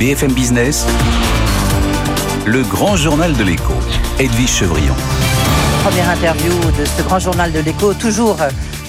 [0.00, 0.86] BFM Business,
[2.46, 3.74] le grand journal de l'écho,
[4.18, 4.94] Edwige Chevrillon.
[5.84, 8.38] Première interview de ce grand journal de l'écho, toujours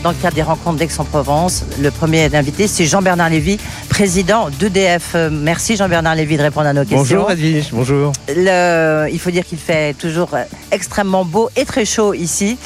[0.03, 1.63] dans le cadre des rencontres d'Aix-en-Provence.
[1.79, 3.59] Le premier invité, c'est Jean-Bernard Lévy,
[3.89, 5.15] président d'EDF.
[5.31, 6.97] Merci Jean-Bernard Lévy de répondre à nos questions.
[6.97, 8.11] Bonjour Edwige, bonjour.
[8.29, 10.29] Le- il faut dire qu'il fait toujours
[10.71, 12.57] extrêmement beau et très chaud ici.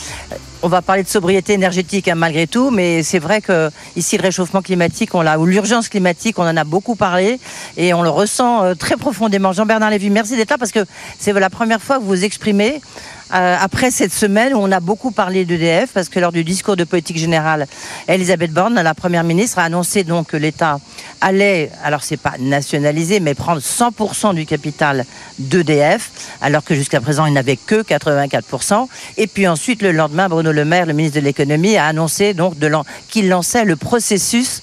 [0.64, 4.24] On va parler de sobriété énergétique hein, malgré tout, mais c'est vrai que ici le
[4.24, 7.40] réchauffement climatique, on l'a ou l'urgence climatique, on en a beaucoup parlé
[7.78, 9.52] et on le ressent euh, très profondément.
[9.52, 10.86] Jean-Bernard Lévy, merci d'être là parce que
[11.20, 12.82] c'est la première fois que vous vous exprimez
[13.36, 16.78] euh, après cette semaine où on a beaucoup parlé d'EDF parce que lors du discours
[16.78, 17.68] de politique générale,
[18.08, 20.80] Elisabeth Borne, la première ministre, a annoncé donc que l'État
[21.20, 25.06] allait, alors c'est pas nationaliser, mais prendre 100% du capital
[25.38, 28.88] d'EDF, alors que jusqu'à présent il n'avait que 84%.
[29.18, 32.56] Et puis ensuite, le lendemain, Bruno Le Maire, le ministre de l'économie, a annoncé donc
[33.10, 34.62] qu'il lançait le processus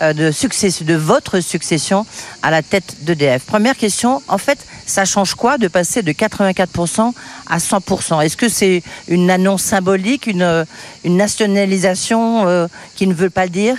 [0.00, 2.06] de, succession, de votre succession
[2.42, 3.44] à la tête d'EDF.
[3.44, 7.12] Première question, en fait, ça change quoi de passer de 84%
[7.48, 10.64] à 100% Est-ce que c'est une annonce symbolique, une, euh,
[11.04, 12.66] nationalisation euh,
[12.96, 13.76] qui ne veut pas le dire?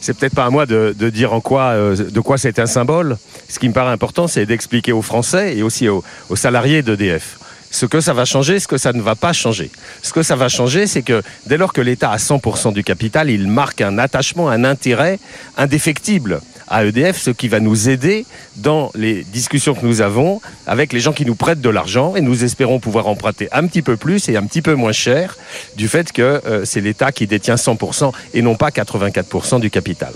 [0.00, 3.16] C'est peut-être pas à moi de, dire en quoi, euh, de quoi c'est un symbole.
[3.48, 7.38] Ce qui me paraît important, c'est d'expliquer aux Français et aussi aux, aux salariés d'EDF
[7.70, 9.70] ce que ça va changer, ce que ça ne va pas changer.
[10.02, 13.30] Ce que ça va changer, c'est que dès lors que l'État a 100% du capital,
[13.30, 15.18] il marque un attachement, un intérêt
[15.56, 20.92] indéfectible à EDF, ce qui va nous aider dans les discussions que nous avons avec
[20.92, 23.96] les gens qui nous prêtent de l'argent et nous espérons pouvoir emprunter un petit peu
[23.96, 25.36] plus et un petit peu moins cher
[25.76, 30.12] du fait que euh, c'est l'État qui détient 100% et non pas 84% du capital.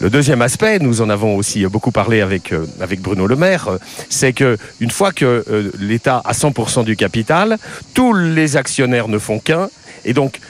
[0.00, 3.68] Le deuxième aspect, nous en avons aussi beaucoup parlé avec, euh, avec Bruno Le Maire,
[3.68, 3.78] euh,
[4.08, 5.44] c'est que une fois que
[5.78, 7.58] l'État a 100% du capital,
[7.92, 9.68] tous les actionnaires ne font qu'un,
[10.04, 10.40] et donc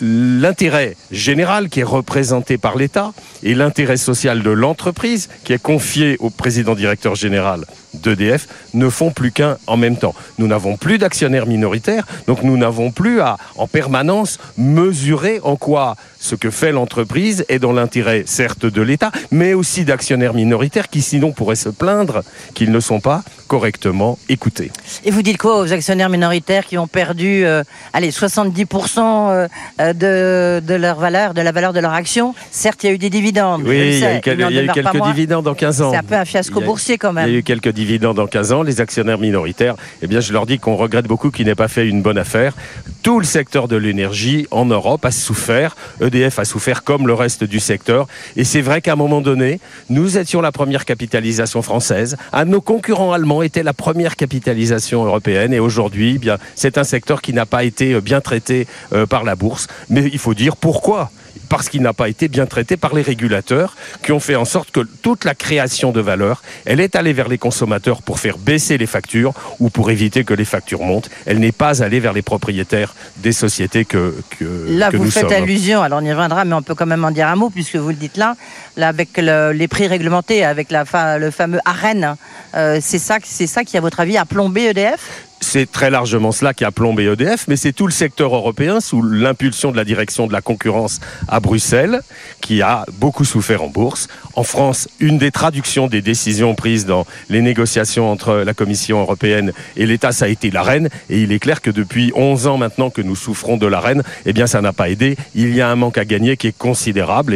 [0.00, 6.16] l'intérêt général qui est représenté par l'État et l'intérêt social de l'entreprise qui est confié
[6.20, 10.14] au président directeur général d'EDF ne font plus qu'un en même temps.
[10.38, 15.96] Nous n'avons plus d'actionnaires minoritaires, donc nous n'avons plus à en permanence mesurer en quoi
[16.18, 21.02] ce que fait l'entreprise est dans l'intérêt certes de l'État, mais aussi d'actionnaires minoritaires qui
[21.02, 22.22] sinon pourraient se plaindre
[22.54, 24.70] qu'ils ne sont pas correctement écoutés.
[25.04, 27.62] Et vous dites quoi aux actionnaires minoritaires qui ont perdu euh,
[27.92, 29.48] allez, 70% euh,
[29.92, 32.34] de, de leur valeur, de la valeur de leur action?
[32.50, 33.62] Certes, il y a eu des dividendes.
[33.64, 35.90] Oui, il y a eu, quel- y a quelques dividendes en 15 ans.
[35.92, 37.28] C'est un peu un fiasco a- boursier quand même.
[37.28, 38.62] Il y a eu quelques dividendes en 15 ans.
[38.62, 41.86] Les actionnaires minoritaires, eh bien, je leur dis qu'on regrette beaucoup qu'ils n'aient pas fait
[41.88, 42.54] une bonne affaire.
[43.02, 45.76] Tout le secteur de l'énergie en Europe a souffert.
[46.00, 48.06] EDF a souffert comme le reste du secteur.
[48.36, 52.16] Et c'est vrai qu'à un moment donné, nous étions la première capitalisation française.
[52.34, 55.52] De nos concurrents allemands était la première capitalisation européenne.
[55.52, 59.24] Et aujourd'hui, eh c'est un secteur qui n'a pas été euh, bien traité euh, par
[59.24, 59.66] la bourse.
[59.88, 61.10] Mais il faut dire pourquoi?
[61.48, 64.70] Parce qu'il n'a pas été bien traité par les régulateurs qui ont fait en sorte
[64.70, 68.78] que toute la création de valeur, elle est allée vers les consommateurs pour faire baisser
[68.78, 71.10] les factures ou pour éviter que les factures montent.
[71.26, 75.10] Elle n'est pas allée vers les propriétaires des sociétés que, que, Là, que vous nous
[75.10, 77.50] faites allusion, alors on y reviendra, mais on peut quand même en dire un mot,
[77.50, 78.36] puisque vous le dites là,
[78.76, 80.84] là avec le- les prix réglementés, avec la,
[81.18, 82.16] le fameux AREN,
[82.54, 86.54] euh, c'est ça, ça qui, à votre avis, a plombé EDF C'est très largement cela
[86.54, 90.26] qui a plombé EDF, mais c'est tout le secteur européen sous l'impulsion de la direction
[90.26, 90.98] de la concurrence
[91.28, 92.00] à Bruxelles
[92.40, 94.08] qui a beaucoup souffert en bourse.
[94.34, 99.52] En France, une des traductions des décisions prises dans les négociations entre la Commission européenne
[99.76, 100.88] et l'État, ça a été l'AREN.
[101.10, 104.32] Et il est clair que depuis 11 ans maintenant que nous souffrons de l'AREN, eh
[104.32, 105.16] bien ça n'a pas aidé.
[105.34, 107.34] Il y a un manque à gagner qui est considérable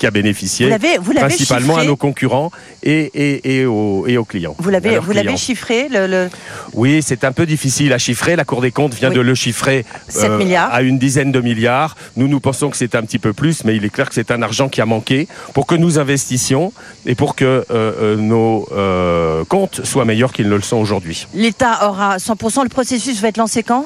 [0.00, 2.50] qui a bénéficié Vous l'avez- vous l'avez principalement chiffré à nos concurrents
[2.82, 4.56] et, et, et, aux, et aux clients.
[4.58, 6.30] Vous l'avez, vous l'avez chiffré, le, le-
[6.72, 8.34] Oui, c'est un peu difficile à chiffrer.
[8.34, 9.16] La Cour des comptes vient Oui.
[9.16, 10.72] de le chiffrer 7 milliards.
[10.72, 11.96] à une dizaine de milliards.
[12.16, 14.30] Nous, nous pensons que c'est un petit peu plus, mais il est clair que c'est
[14.30, 16.72] un argent qui a manqué pour que nous investissions
[17.04, 21.26] et pour que euh, euh, nos euh, comptes soient meilleurs qu'ils ne le sont aujourd'hui.
[21.34, 22.62] l'État aura 100%.
[22.62, 23.84] Le processus va être lancé quand?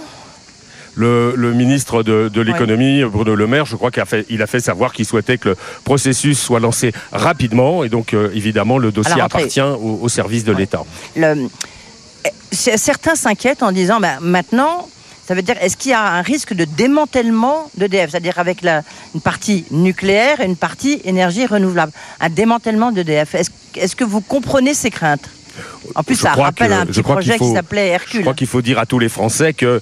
[0.96, 4.40] Le, le ministre de, de l'économie, Bruno Le Maire, je crois qu'il a fait, il
[4.42, 8.78] a fait savoir qu'il souhaitait que le processus soit lancé rapidement et donc euh, évidemment
[8.78, 10.84] le dossier appartient au, au service de l'État.
[12.52, 14.88] C- Certains s'inquiètent en disant, bah, maintenant,
[15.26, 18.10] ça veut dire, est-ce qu'il y a un risque de démantèlement d'EDF?
[18.10, 18.82] C'est-à-dire avec la,
[19.14, 21.92] une partie nucléaire et une partie énergie renouvelable.
[22.20, 23.34] Un démantèlement d'EDF.
[23.34, 25.28] Est-ce que vous comprenez ces craintes?
[25.94, 28.20] En plus, Je ça rappelle que- un je petit projet qui s'appelait Je Hercule.
[28.22, 29.80] crois qu'il faut dire à tous les Français que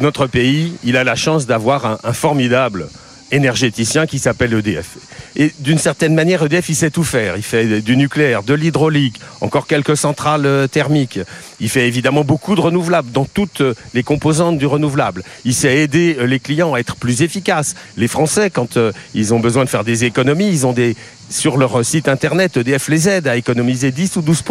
[0.00, 2.88] notre pays, il a la chance d'avoir un, formidable
[3.30, 4.96] énergéticien qui s'appelle EDF.
[5.36, 7.36] Et d'une certaine manière, EDF, il sait tout faire.
[7.36, 11.18] Il fait du nucléaire, de l'hydraulique, encore quelques centrales euh, thermiques.
[11.58, 15.24] Il fait évidemment beaucoup de renouvelables dans toutes euh, les composantes du renouvelable.
[15.44, 17.74] Il sait aider euh, les clients à être plus efficaces.
[17.96, 18.78] Les Français, quand
[19.14, 20.94] ils ont besoin de faire des économies, ils ont des
[21.30, 24.42] sur leur site internet, EDF les aide à économiser 10 ou 12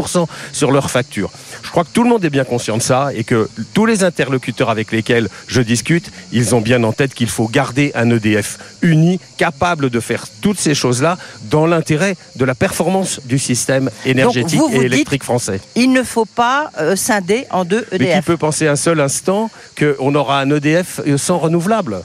[0.51, 1.31] sur leurs factures.
[1.63, 4.03] Je crois que tout le monde est bien conscient de ça et que tous les
[4.03, 8.57] interlocuteurs avec lesquels je discute, ils ont bien en tête qu'il faut garder un EDF
[8.81, 11.17] uni, capable de faire toutes ces choses-là
[11.49, 15.59] dans l'intérêt de la performance du système énergétique vous, vous et électrique dites, français.
[15.75, 18.25] Il ne faut pas euh, scinder en deux Mais qui EDF.
[18.25, 22.01] peut penser un seul instant qu'on aura un EDF sans renouvelable?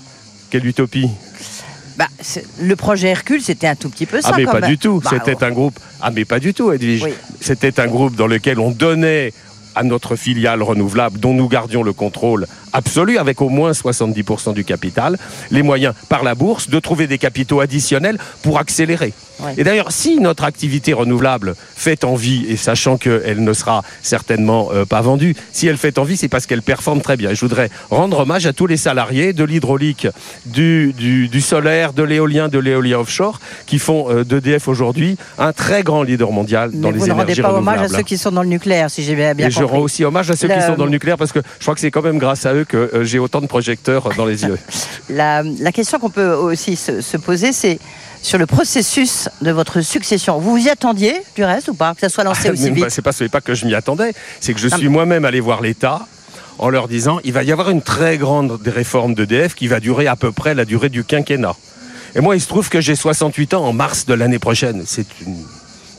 [0.50, 1.08] Quelle utopie
[1.98, 2.06] Bah,
[2.60, 4.30] le projet Hercule, c'était un tout petit peu ça.
[4.32, 4.70] Ah mais quand pas même.
[4.70, 5.00] du tout.
[5.00, 5.78] Bah, C'était un groupe.
[6.00, 7.02] Ah mais pas du tout, Edwige.
[7.02, 7.10] Oui.
[7.40, 9.32] C'était un groupe dans lequel on donnait
[9.74, 14.64] à notre filiale renouvelable, dont nous gardions le contrôle absolu, avec au moins 70% du
[14.64, 15.18] capital,
[15.50, 19.12] les moyens par la bourse de trouver des capitaux additionnels pour accélérer.
[19.40, 19.54] Ouais.
[19.56, 24.84] Et d'ailleurs, si notre activité renouvelable fait envie, et sachant qu'elle ne sera certainement euh,
[24.84, 27.30] pas vendue, si elle fait envie, c'est parce qu'elle performe très bien.
[27.30, 30.08] Et je voudrais rendre hommage à tous les salariés de l'hydraulique,
[30.46, 35.52] du, du, du solaire, de l'éolien, de l'éolien offshore, qui font euh, d'EDF aujourd'hui un
[35.52, 37.96] très grand leader mondial dans Mais les vous ne rendez énergies pas hommage à renouvelables.
[38.02, 39.76] ceux qui sont dans le nucléaire, si j'ai bien, bien Et je compris.
[39.76, 41.80] rends aussi hommage à ceux qui sont dans le nucléaire parce que je crois que
[41.80, 44.58] c'est quand même grâce à eux que euh, j'ai autant de projecteurs dans les yeux.
[45.10, 47.78] La, la question qu'on peut aussi se, se poser, c'est
[48.22, 50.38] sur le processus de votre succession.
[50.38, 52.84] Vous vous y attendiez, du reste, ou pas Que ça soit lancé aussi Mais, vite
[52.84, 55.40] bah, c'est pas, pas que je m'y attendais, c'est que je Non, suis moi-même allé
[55.40, 56.06] voir l'État
[56.58, 60.06] en leur disant il va y avoir une très grande réforme d'EDF qui va durer
[60.06, 61.56] à peu près la durée du quinquennat.
[62.14, 64.82] Et moi, il se trouve que j'ai 68 ans en mars de l'année prochaine.
[64.86, 65.36] C'est une...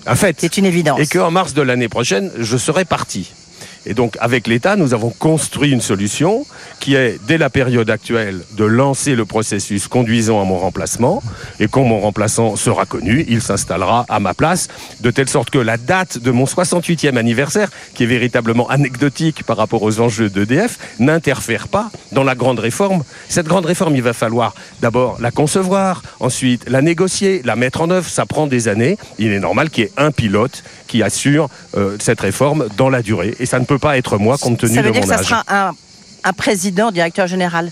[0.06, 0.36] un fait.
[0.40, 1.00] C'est une évidence.
[1.00, 3.32] Et qu'en mars de l'année prochaine, je serai parti.
[3.86, 6.46] Et donc, avec l'État, nous avons construit une solution
[6.80, 11.24] qui est, dès la période actuelle, de lancer le processus conduisant à mon remplacement.
[11.60, 14.68] Et quand mon remplaçant sera connu, il s'installera à ma place,
[15.00, 19.58] de telle sorte que la date de mon 68e anniversaire, qui est véritablement anecdotique par
[19.58, 23.04] rapport aux enjeux d'EDF, n'interfère pas dans la grande réforme.
[23.30, 27.90] Cette grande réforme, il va falloir d'abord la concevoir, ensuite la négocier, la mettre en
[27.90, 28.10] œuvre.
[28.10, 28.98] Ça prend des années.
[29.18, 31.48] Il est normal qu'il y ait un pilote qui assure
[31.78, 33.36] euh, cette réforme dans la durée.
[33.40, 35.14] Et ça ne peut pas être moi, compte tenu ça veut de dire mon que
[35.14, 35.26] ça âge.
[35.28, 35.72] sera un,
[36.26, 37.72] un président, directeur général.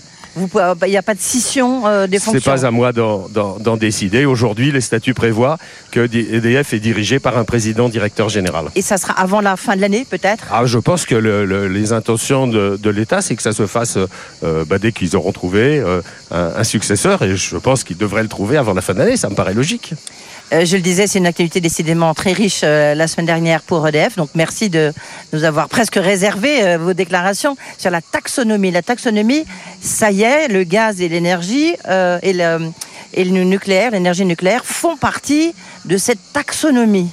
[0.54, 2.52] Euh, Il n'y a pas de scission euh, des C'est fonctions.
[2.52, 4.24] pas à moi d'en- décider.
[4.24, 5.58] Aujourd'hui, les statuts prévoient
[5.90, 6.00] que
[6.36, 8.66] EDF est dirigé par un président directeur général.
[8.76, 10.44] Et ça sera avant la fin de l'année, peut-être?
[10.52, 13.66] Ah, je pense que le- le- les intentions de, de l'État, c'est que ça se
[13.66, 13.96] fasse
[14.44, 17.22] euh, bah, dès qu'ils auront trouvé euh, un, un successeur.
[17.22, 19.16] Et je pense qu'ils devraient le trouver avant la fin de l'année.
[19.16, 19.94] Ça me paraît logique.
[20.52, 23.86] Euh, je le disais, c'est une activité décidément très riche euh, la semaine dernière pour
[23.86, 24.16] EDF.
[24.16, 24.94] Donc merci de
[25.32, 28.70] nous avoir presque réservé euh, vos déclarations sur la taxonomie.
[28.70, 29.44] La taxonomie,
[29.82, 31.74] ça y est, le gaz et l'énergie
[32.22, 35.54] et, le, nucléaire, l'énergie nucléaire font partie
[35.84, 37.10] de cette taxonomie.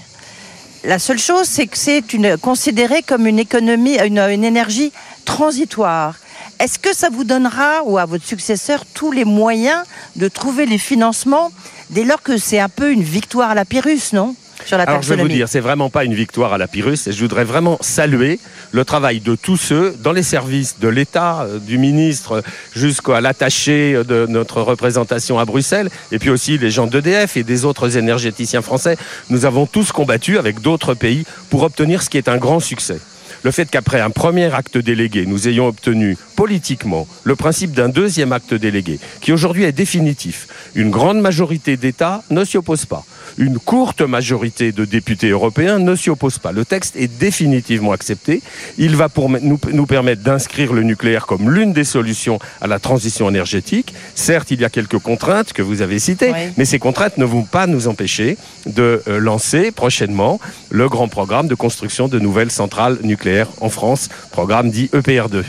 [0.86, 2.04] La seule chose, c'est que c'est
[2.42, 4.94] considéré comme une économie, une énergie
[5.26, 6.16] transitoire.
[6.60, 9.84] Est-ce que ça vous donnera, ou à votre successeur, tous les moyens
[10.16, 11.52] de trouver les financements
[11.90, 14.36] dès lors que c'est un peu une victoire à la Pyrrhus, non
[14.66, 17.08] Sur la Alors je vais vous dire, c'est vraiment pas une victoire à la Pyrrhus.
[17.08, 18.40] Et je voudrais vraiment saluer
[18.72, 22.44] le travail de tous ceux dans les services de l'État, euh, du ministre
[22.76, 27.66] jusqu'à l'attaché de notre représentation à Bruxelles, et puis aussi les gens d'EDF et des
[27.66, 28.98] autres énergéticiens français.
[29.30, 33.00] Nous avons tous combattu avec d'autres pays pour obtenir ce qui est un grand succès.
[33.46, 38.32] Le fait qu'après un premier acte délégué, nous ayons obtenu politiquement le principe d'un deuxième
[38.32, 40.48] acte délégué, qui aujourd'hui est définitif.
[40.74, 43.06] Une grande majorité d'États ne s'y oppose pas.
[43.38, 46.52] Une courte majorité de députés européens ne s'y oppose pas.
[46.52, 48.42] Le texte est définitivement accepté.
[48.78, 52.80] Il va pour nous, nous permettre d'inscrire le nucléaire comme l'une des solutions à la
[52.80, 53.94] transition énergétique.
[54.16, 56.54] Certes, il y a quelques contraintes que vous avez citées, Oui.
[56.58, 61.48] mais ces contraintes ne vont pas nous empêcher de euh, lancer prochainement le grand programme
[61.48, 65.44] de construction de nouvelles centrales nucléaires en France, programme dit E EPR2.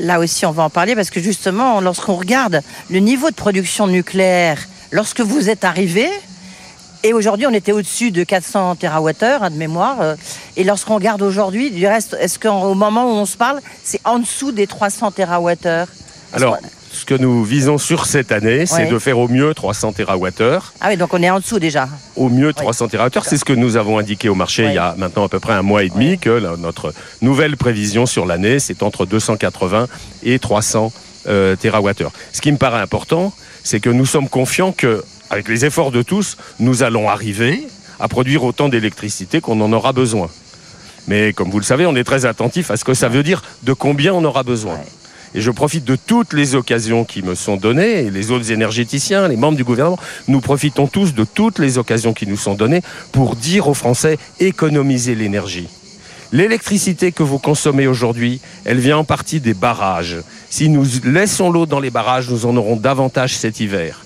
[0.00, 3.86] Là aussi, on va en parler parce que justement, lorsqu'on regarde le niveau de production
[3.86, 4.58] nucléaire,
[4.90, 6.08] lorsque vous êtes arrivé,
[7.02, 8.86] et aujourd'hui, on était au-dessus de 400 TWh
[9.22, 10.00] hein, de mémoire.
[10.00, 10.16] euh,
[10.56, 14.18] et lorsqu'on regarde aujourd'hui, du reste, est-ce qu'au moment où on se parle, c'est en
[14.18, 15.86] dessous des 300 TWh
[16.32, 16.58] Alors,
[16.92, 20.58] ce que nous visons sur cette année, c'est de faire au mieux 300 TWh.
[20.80, 21.88] Ah oui, donc on est en dessous déjà.
[22.16, 24.94] Au mieux 300 TWh, c'est ce que nous avons indiqué au marché il y a
[24.98, 26.92] maintenant à peu près un mois et demi, que notre
[27.22, 29.86] nouvelle prévision sur l'année, c'est entre 280
[30.24, 30.92] et 300
[31.28, 32.08] euh, TWh.
[32.32, 36.02] Ce qui me paraît important, c'est que nous sommes confiants que, avec les efforts de
[36.02, 37.66] tous, nous allons arriver
[37.98, 40.28] à produire autant d'électricité qu'on en aura besoin.
[41.06, 43.42] Mais comme vous le savez, on est très attentif à ce que ça veut dire
[43.62, 44.74] de combien on aura besoin.
[44.74, 44.86] Ouais.
[45.34, 49.28] Et je profite de toutes les occasions qui me sont données, et les autres énergéticiens,
[49.28, 52.82] les membres du gouvernement, nous profitons tous de toutes les occasions qui nous sont données
[53.12, 55.68] pour dire aux Français économisez l'énergie.
[56.32, 60.18] L'électricité que vous consommez aujourd'hui, elle vient en partie des barrages.
[60.48, 64.04] Si nous laissons l'eau dans les barrages, nous en aurons davantage cet hiver.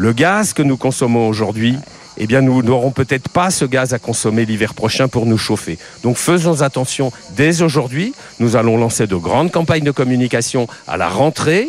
[0.00, 1.76] Le gaz que nous consommons aujourd'hui
[2.16, 5.78] eh bien nous n'aurons peut-être pas ce gaz à consommer l'hiver prochain pour nous chauffer.
[6.02, 8.14] Donc faisons attention dès aujourd'hui.
[8.38, 11.68] Nous allons lancer de grandes campagnes de communication à la rentrée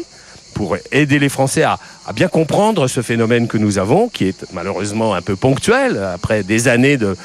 [0.53, 1.79] pour aider les Français à,
[2.13, 5.97] bien comprendre ce phénomène que nous avons, qui est malheureusement un peu ponctuel.
[6.13, 7.15] Après des années de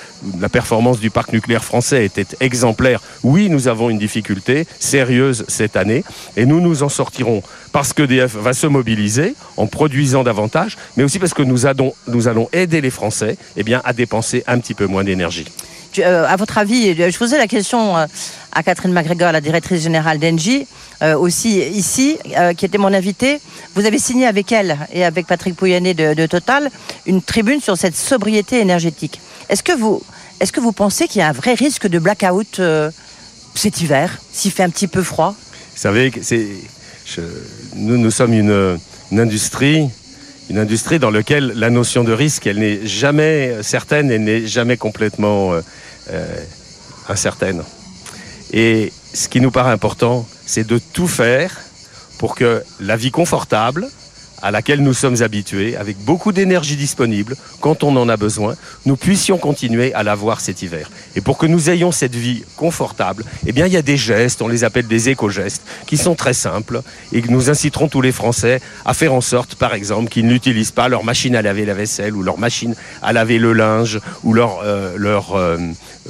[0.40, 3.00] la performance du parc nucléaire français était exemplaire.
[3.22, 6.04] Oui, nous avons une difficulté sérieuse cette année
[6.36, 7.42] et nous nous en sortirons
[7.72, 12.48] parce que DF va se mobiliser en produisant davantage, mais aussi parce que nous, allons,
[12.52, 15.46] aider les Français eh à dépenser un petit peu moins d'énergie.
[15.98, 18.06] Euh, à votre avis, je posais la question euh,
[18.56, 20.66] à Catherine MacGregor, la directrice générale d'Engie,
[21.02, 23.38] euh, aussi ici, euh, qui était mon invitée.
[23.74, 26.70] Vous avez signé avec elle et avec Patrick Pouyanné de, Total
[27.04, 29.20] une tribune sur cette sobriété énergétique.
[29.50, 30.02] Est-ce que vous,
[30.40, 32.90] est-ce que vous pensez qu'il y a un vrai risque de blackout euh,
[33.54, 35.34] cet hiver, s'il fait un petit peu froid?
[35.74, 36.10] Vous savez,
[37.74, 38.78] nous, sommes une,
[39.12, 39.88] une industrie
[40.48, 44.76] une industrie dans laquelle la notion de risque, elle n'est jamais certaine, elle n'est jamais
[44.76, 45.54] complètement
[46.10, 46.44] euh, euh,
[47.08, 47.62] incertaine.
[48.52, 51.60] Et ce qui nous paraît important, c'est de tout faire
[52.18, 53.88] pour que la vie confortable,
[54.42, 58.96] à laquelle nous sommes habitués, avec beaucoup d'énergie disponible, quand on en a besoin, nous
[58.96, 60.90] puissions continuer à l'avoir cet hiver.
[61.14, 64.42] Et pour que nous ayons cette vie confortable, eh bien, il y a des gestes,
[64.42, 66.82] on les appelle des éco-gestes, qui sont très simples
[67.12, 70.70] et que nous inciterons tous les Français à faire en sorte, par exemple, qu'ils n'utilisent
[70.70, 74.34] pas leur machine à laver la vaisselle ou leur machine à laver le linge ou
[74.34, 75.58] leur, euh, euh,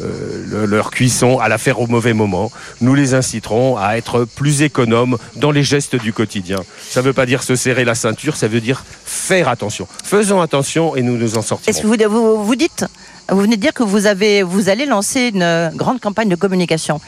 [0.00, 2.50] euh, leur cuisson à la faire au mauvais moment.
[2.80, 6.58] Nous les inciterons à être plus économes dans les gestes du quotidien.
[6.88, 9.86] Ça ne veut pas dire se serrer la ceinture, ça veut dire faire attention.
[10.04, 11.70] Faisons attention et nous nous en sortirons.
[11.70, 12.84] Est-ce que vous, vous, dites,
[13.30, 17.00] vous venez de dire que vous, avez, vous allez lancer une grande campagne de communication.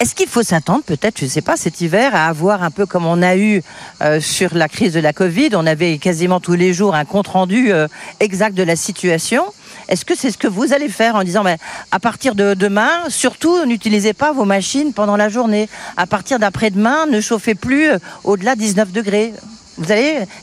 [0.00, 2.86] Est-ce qu'il faut s'attendre peut-être, je ne sais pas, cet hiver à avoir un peu
[2.86, 3.62] comme on a eu
[4.00, 7.72] euh, sur la crise de la Covid, on avait quasiment tous les jours un compte-rendu
[7.72, 7.88] euh,
[8.20, 9.42] exact de la situation.
[9.88, 11.56] Est-ce que c'est ce que vous allez faire en disant, ben,
[11.90, 15.68] à partir de demain, surtout n'utilisez pas vos machines pendant la journée.
[15.96, 19.32] À partir d'après-demain, ne chauffez plus euh, au-delà de 19 degrés.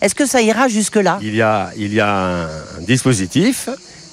[0.01, 1.19] Est-ce que ça ira jusque-là?
[1.21, 3.69] Il y, a, il y a un, un dispositif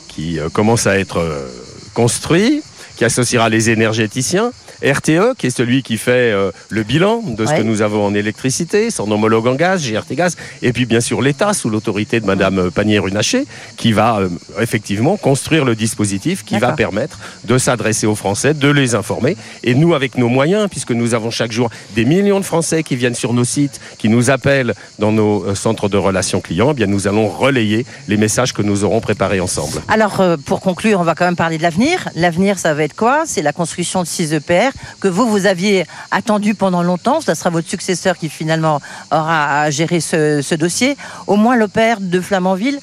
[0.09, 1.49] qui euh, commence à être euh,
[1.95, 2.63] construit,
[2.97, 4.53] qui associera les énergéticiens.
[4.85, 7.59] RTE, qui est celui qui fait euh, le bilan de ce Ouais.
[7.59, 11.21] que nous avons en électricité, son homologue en gaz, GRT Gaz, et puis bien sûr
[11.23, 13.47] l'État, sous l'autorité de Madame Pannier-Runacher,
[13.77, 14.29] qui va euh,
[14.61, 19.37] effectivement construire le dispositif qui va permettre de s'adresser aux Français, de les informer.
[19.65, 22.97] Et nous, avec nos moyens, puisque nous avons chaque jour des millions de Français qui
[22.97, 26.75] viennent sur nos sites, qui nous appellent dans nos euh, centres de relations clients, eh
[26.75, 29.81] bien nous allons relayer les messages que nous aurons préparés ensemble.
[29.89, 32.09] Alors, euh, pour conclure, on va quand même parler de l'avenir.
[32.15, 33.23] L'avenir, ça va être quoi?
[33.27, 37.21] C'est la construction de 6 EPR que vous, vous aviez attendu pendant longtemps.
[37.21, 40.97] Ça sera votre successeur qui finalement aura à gérer ce, dossier.
[41.27, 42.79] Au moins, l'EPR de Flamanville,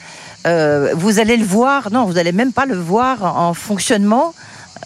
[0.47, 4.33] euh, vous allez le voir, non, vous n'allez même pas le voir en fonctionnement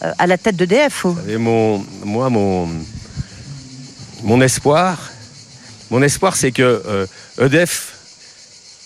[0.04, 1.06] euh, à la tête d'EDF.
[1.38, 2.68] mon, moi, mon,
[4.42, 5.12] espoir,
[5.92, 7.06] mon espoir, c'est que euh,
[7.40, 7.94] EDF,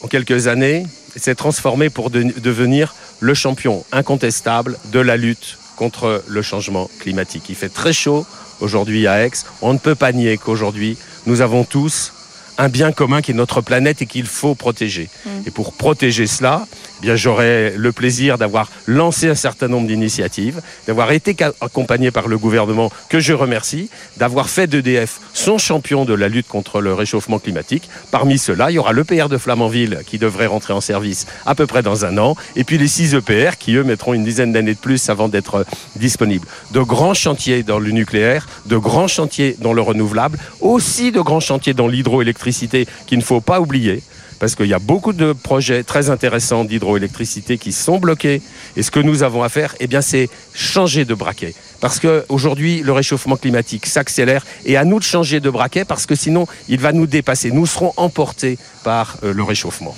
[0.03, 6.23] en quelques années, s'est transformé pour de- devenir le champion incontestable de la lutte contre
[6.27, 7.43] le changement climatique.
[7.47, 8.25] Il fait très chaud
[8.59, 9.31] aujourd'hui à Aix.
[9.61, 12.11] On ne peut pas nier qu'aujourd'hui, nous avons tous
[12.57, 15.09] un bien commun qui est notre planète et qu'il faut protéger.
[15.45, 16.67] Et pour protéger cela,
[17.03, 22.37] eh j'aurai le plaisir d'avoir lancé un certain nombre d'initiatives, d'avoir été accompagné par le
[22.37, 27.39] gouvernement que je remercie, d'avoir fait d'EDF son champion de la lutte contre le réchauffement
[27.39, 27.89] climatique.
[28.11, 31.67] Parmi ceux-là, il y aura l'EPR de Flamanville qui devrait rentrer en service à peu
[31.67, 34.73] près dans un an, et puis les 6 EPR qui, eux, mettront une dizaine d'années
[34.73, 35.63] de plus avant d'être euh,
[35.95, 36.47] disponibles.
[36.71, 41.39] De grands chantiers dans le nucléaire, de grands chantiers dans le renouvelable, aussi de grands
[41.39, 44.01] chantiers dans l'hydroélectricité qu'il ne faut pas oublier
[44.39, 48.41] parce qu'il y a beaucoup de projets très intéressants d'hydroélectricité qui sont bloqués.
[48.75, 51.53] Et ce que nous avons à faire, eh c'est changer de braquet.
[51.79, 56.15] Parce qu'aujourd'hui, le réchauffement climatique s'accélère et à nous de changer de braquet parce que
[56.15, 57.51] sinon, il va nous dépasser.
[57.51, 59.95] Nous serons emportés par euh, le réchauffement.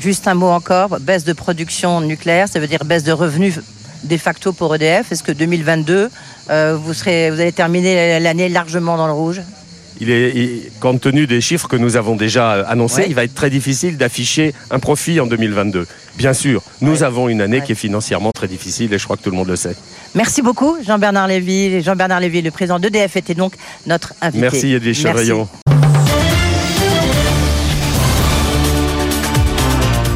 [0.00, 3.60] Juste un mot encore, baisse de production nucléaire, ça veut dire baisse de revenus
[4.04, 5.12] de facto pour EDF.
[5.12, 6.10] Est-ce que 2022,
[6.50, 9.42] euh, vous allez terminer l'année largement dans le rouge?
[10.00, 13.06] Il est, il- compte tenu des chiffres que nous avons déjà annoncés, Ouais.
[13.08, 15.86] il va être très difficile d'afficher un profit en 2022.
[16.16, 17.02] Bien sûr, nous Ouais.
[17.04, 17.64] avons une année Ouais.
[17.64, 19.76] qui est financièrement très difficile et je crois que tout le monde le sait.
[20.14, 21.82] Merci beaucoup, Jean-Bernard Lévy.
[21.82, 23.54] Jean-Bernard Lévy, le président d'EDF, était donc
[23.86, 24.40] notre invité.
[24.40, 25.00] Merci Edwige.
[25.00, 25.48] Chevrillon.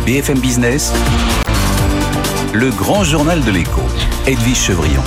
[0.04, 0.92] BFM Business,
[2.52, 3.82] le grand journal de l'écho,
[4.26, 5.02] Edwige Chevrillon.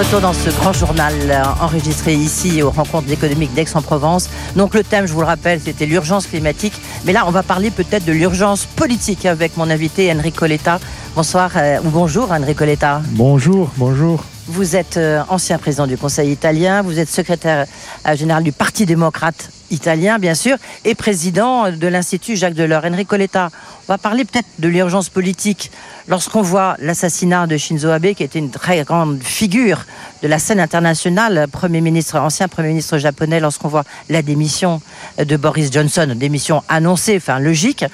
[0.00, 4.30] Retour dans ce grand journal euh, enregistré ici aux rencontres économiques d'Aix-en-Provence.
[4.56, 6.72] Donc le thème, je vous le rappelle, c'était l'urgence climatique.
[7.04, 10.80] Mais là, on va parler peut-être de l'urgence politique avec mon invité Enrico Letta.
[11.14, 13.02] Bonsoir euh, ou bonjour Enrico Letta.
[13.10, 14.24] Bonjour, bonjour.
[14.50, 17.66] Vous êtes euh, ancien président du Conseil italien, vous êtes secrétaire
[18.14, 22.84] général du Parti démocrate italien, bien sûr, et président de l'Institut Jacques Delors.
[22.84, 23.50] Enrico Letta,
[23.86, 25.70] on va parler peut-être de l'urgence politique.
[26.08, 29.86] Lorsqu'on voit l'assassinat de Shinzo Abe, qui était une très grande figure
[30.20, 34.82] de la scène internationale, premier ministre, ancien Premier ministre japonais, lorsqu'on voit la démission
[35.16, 37.84] de Boris Johnson, démission annoncée, enfin logique,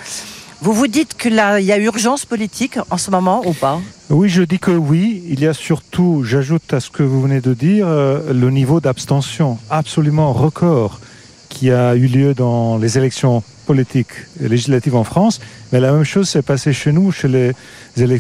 [0.63, 3.81] vous vous dites qu'il y a urgence politique en ce moment ou pas?
[4.09, 5.23] Oui, je dis que oui.
[5.29, 8.81] Il y a surtout, j'ajoute à ce que vous venez de dire, euh, le niveau
[8.81, 11.01] d'abstention absolument record
[11.49, 15.41] qui a eu lieu dans les élections politiques et législatives en France.
[15.73, 17.13] Mais la même chose s'est passée chez nous,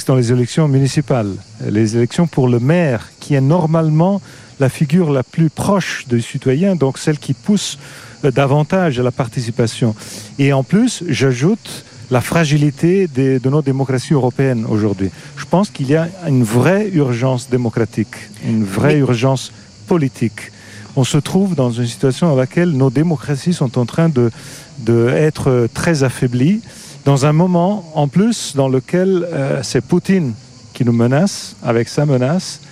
[0.06, 1.32] dans les élections municipales.
[1.66, 4.20] Les élections pour le maire, qui est normalement
[4.58, 7.78] la figure la plus proche des citoyens, donc celle qui pousse
[8.24, 9.94] euh, davantage à la participation.
[10.38, 15.10] Et en plus, j'ajoute la fragilité de, de nos démocraties européennes aujourd'hui.
[15.36, 19.52] Je pense qu'il y a une vraie urgence démocratique, une vraie urgence
[19.86, 20.52] politique
[20.96, 24.30] on se trouve dans une situation dans laquelle nos démocraties sont en train de,
[24.78, 26.62] de être très affaiblies,
[27.04, 30.32] dans un moment en plus dans lequel euh, c'est Poutine
[30.72, 32.62] qui nous menace avec sa menace.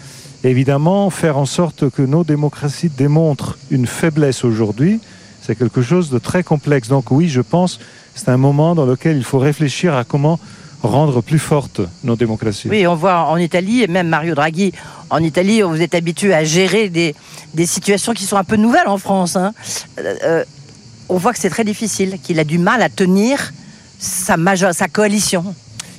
[0.42, 5.00] Évidemment, faire en sorte que nos démocraties démontrent une faiblesse aujourd'hui,
[5.42, 6.88] c'est quelque chose de très complexe.
[6.88, 7.78] Donc oui, je pense
[8.14, 10.38] c'est un moment dans lequel il faut réfléchir à comment
[10.82, 12.68] rendre plus fortes nos démocraties.
[12.68, 14.72] Oui, on voit en Italie, et même Mario Draghi,
[15.10, 17.14] en Italie, vous êtes habitué à gérer des,
[17.54, 19.36] des situations qui sont un peu nouvelles en France.
[19.36, 19.54] Hein.
[19.98, 20.44] Euh, euh,
[21.08, 23.52] on voit que c'est très difficile, qu'il a du mal à tenir
[23.98, 24.36] sa,
[24.72, 25.54] sa coalition.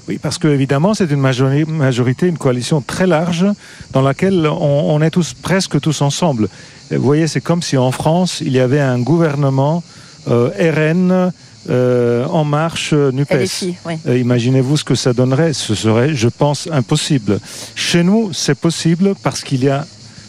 [0.08, 3.46] Oui, parce qu'évidemment, c'est une majorité, une coalition très large
[3.92, 6.48] dans laquelle on, on, est tous, presque tous ensemble.
[6.92, 9.84] Vous voyez, c'est comme si en France, il y avait un gouvernement
[10.28, 11.32] euh, RN,
[11.70, 13.44] euh, En Marche, NUPES.
[13.44, 13.94] LFI, oui.
[14.08, 15.54] euh, Imaginez-vous ce que ça donnerait.
[15.54, 17.40] Ce serait, je pense, impossible.
[17.76, 19.86] Chez nous, c'est possible parce qu'il y a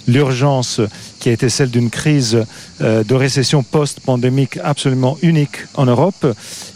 [0.08, 0.80] l'urgence
[1.18, 2.44] qui a été celle d'une crise
[2.80, 6.26] euh, de récession post-pandémique absolument unique en Europe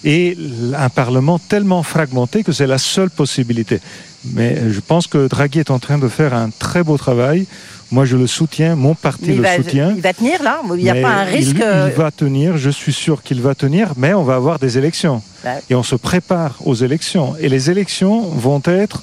[0.05, 0.37] et
[0.77, 3.81] un Parlement tellement fragmenté que c'est la seule possibilité.
[4.25, 7.47] Mais je pense que Draghi est en train de faire un très beau travail.
[7.91, 9.93] Moi, je le soutiens, mon parti le va, soutient.
[9.97, 12.57] il va tenir là Il n'y a pas un risque il, euh, il va tenir,
[12.57, 15.23] je suis sûr qu'il va tenir, mais on va avoir des élections.
[15.43, 17.35] Bah, Et on se prépare aux élections.
[17.41, 19.03] Et les élections vont être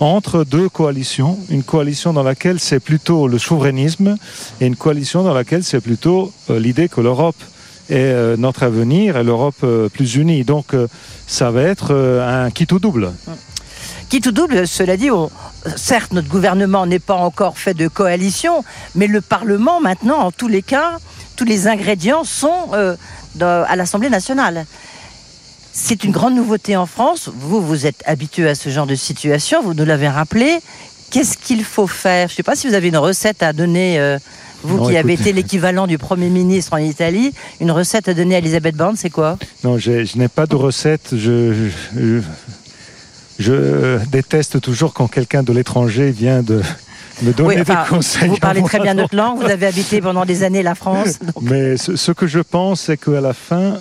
[0.00, 1.38] entre deux coalitions.
[1.48, 4.16] Une coalition dans laquelle c'est plutôt le souverainisme
[4.60, 7.36] et une coalition dans laquelle c'est plutôt euh, l'idée que l'Europe
[7.88, 10.44] est euh, notre avenir et l'Europe euh, plus unie.
[10.44, 10.74] Donc
[11.26, 13.12] ça va être un quitte au double.
[14.08, 15.30] Qui tout double, cela dit, on-
[15.76, 18.64] certes, notre gouvernement n'est pas encore fait de coalition,
[18.94, 20.98] mais le Parlement, maintenant, en tous les cas,
[21.34, 22.96] tous les ingrédients sont euh,
[23.34, 24.64] dans- à l'Assemblée nationale.
[25.72, 27.28] C'est une grande nouveauté en France.
[27.34, 30.58] Vous, vous êtes habitué à ce genre de situation, vous nous l'avez rappelé.
[31.10, 32.28] Qu'est-ce qu'il faut faire?
[32.28, 34.18] Je ne sais pas si vous avez une recette à donner, euh,
[34.62, 38.36] vous Non, qui avez été l'équivalent du Premier ministre en Italie, une recette à donner
[38.36, 39.36] à Elisabeth Borne, c'est quoi?
[39.64, 41.08] Non, je n'ai pas de recette.
[41.12, 42.20] Je, je, je,
[43.48, 46.62] euh, déteste toujours quand quelqu'un de l'étranger vient de
[47.22, 48.28] me donner Oui, enfin, des conseils.
[48.28, 51.18] Vous parlez très bien notre langue, vous avez habité pendant des années la France.
[51.20, 53.78] donc- Mais ce, ce que je pense, c'est qu'à la fin,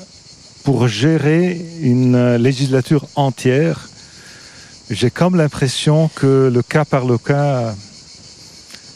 [0.63, 3.87] pour gérer une législature entière,
[4.89, 7.73] j'ai comme l'impression que le cas par le cas,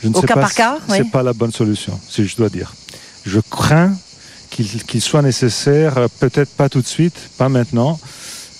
[0.01, 1.09] je ne Au sais cas pas, par cas, c'est oui.
[1.09, 2.73] pas la bonne solution, si je dois dire.
[3.25, 3.93] Je crains
[4.49, 7.99] qu'il qu'il soit nécessaire, euh, peut-être pas tout de suite, pas maintenant,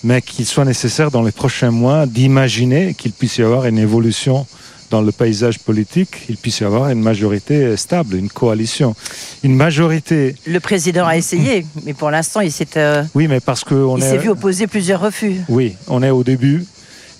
[0.02, 4.46] mais qu'il soit nécessaire dans les prochains mois d'imaginer qu'il puisse y avoir une évolution
[4.90, 8.96] dans le paysage politique, il puisse y avoir une majorité stable, une coalition.
[9.44, 13.62] Une majorité, Le président a essayé, mais pour l'instant, il s'est euh, oui, mais parce
[13.62, 14.10] qu'on il est...
[14.10, 15.36] s'est vu opposer plusieurs refus.
[15.48, 16.64] Oui, on est au début.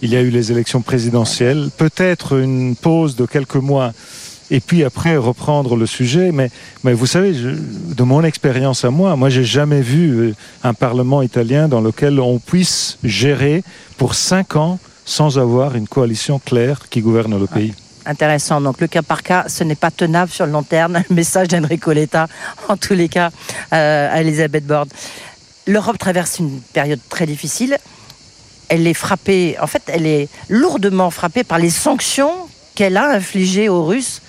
[0.03, 1.69] Il y a eu les élections présidentielles.
[1.77, 3.93] Peut-être une pause de quelques mois
[4.51, 6.33] et puis après reprendre le sujet.
[6.33, 6.51] Mais,
[6.85, 10.35] mais vous savez, de mon expérience à moi, moi, j'ai jamais vu euh,
[10.65, 13.63] un parlement italien dans lequel on puisse gérer
[13.97, 17.75] pour cinq ans sans avoir une coalition claire qui gouverne le pays.
[18.07, 18.61] Intéressant.
[18.61, 21.03] Donc, le cas par cas, ce n'est pas tenable sur le long terme.
[21.11, 22.27] Message d'Enrico Letta,
[22.69, 23.31] en tous les cas,
[23.73, 24.89] euh, à Elisabeth Borne.
[25.67, 27.77] L'Europe traverse une période très difficile.
[28.69, 32.33] Elle est frappée, en fait, elle est lourdement frappée par les sanctions
[32.75, 34.23] qu'elle a infligées aux Russes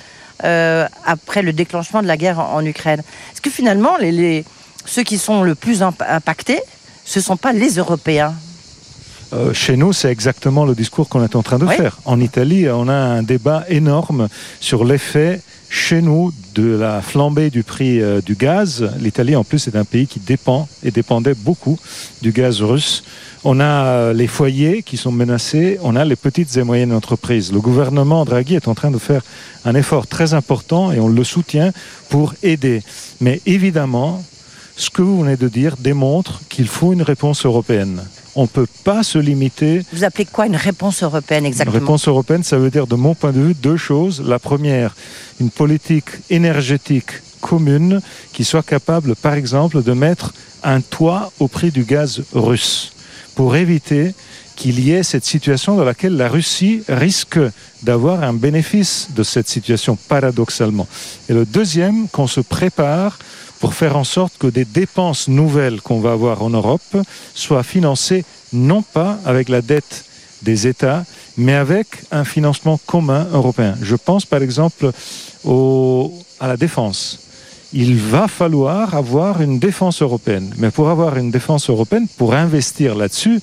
[0.43, 2.99] euh, après le déclenchement de la guerre en, en Ukraine.
[3.34, 4.45] Est-ce que finalement, les, les-
[4.86, 6.60] ceux qui sont le plus imp- impactés,
[7.06, 8.34] ce ne sont pas les Européens?
[9.34, 11.75] Euh, chez nous, c'est exactement le discours qu'on est en train de Oui.
[11.75, 11.99] faire.
[12.06, 14.27] En Italie, on a un débat énorme
[14.60, 18.91] sur l'effet chez nous de la flambée du prix euh, du gaz.
[18.99, 21.79] L'Italie, en plus, est un pays qui dépend et dépendait beaucoup
[22.21, 23.05] du gaz russe.
[23.45, 27.53] On a euh, les foyers qui sont menacés, on a les petites et moyennes entreprises.
[27.53, 29.21] Le gouvernement Draghi est en train de faire
[29.63, 31.71] un effort très important et on le soutient
[32.10, 32.84] pour aider.
[33.21, 34.21] Mais évidemment,
[34.75, 38.01] ce que vous venez de dire démontre qu'il faut une réponse européenne.
[38.36, 42.07] On ne peut pas se limiter Vous appelez quoi une réponse européenne exactement une réponse
[42.07, 44.23] européenne, ça veut dire, de mon point de vue, deux choses.
[44.25, 44.95] La première,
[45.39, 51.71] une politique énergétique commune qui soit capable, par exemple, de mettre un toit au prix
[51.71, 52.93] du gaz russe
[53.36, 54.13] pour éviter
[54.55, 57.39] qu'il y ait cette situation dans laquelle la Russie risque
[57.81, 60.88] d'avoir un bénéfice de cette situation, paradoxalement.
[61.29, 63.17] Et le deuxième, qu'on se prépare
[63.62, 66.97] pour faire en sorte que des dépenses nouvelles qu'on va avoir en Europe
[67.36, 70.04] soient financées non pas avec la dette
[70.41, 71.06] des États,
[71.38, 73.76] mais avec un financement commun européen.
[73.82, 74.91] Je pense par exemple
[76.39, 77.19] à la défense.
[77.71, 80.54] Il va falloir avoir une défense européenne.
[80.58, 83.39] Mais pour avoir une défense européenne, pour investir là-dessus,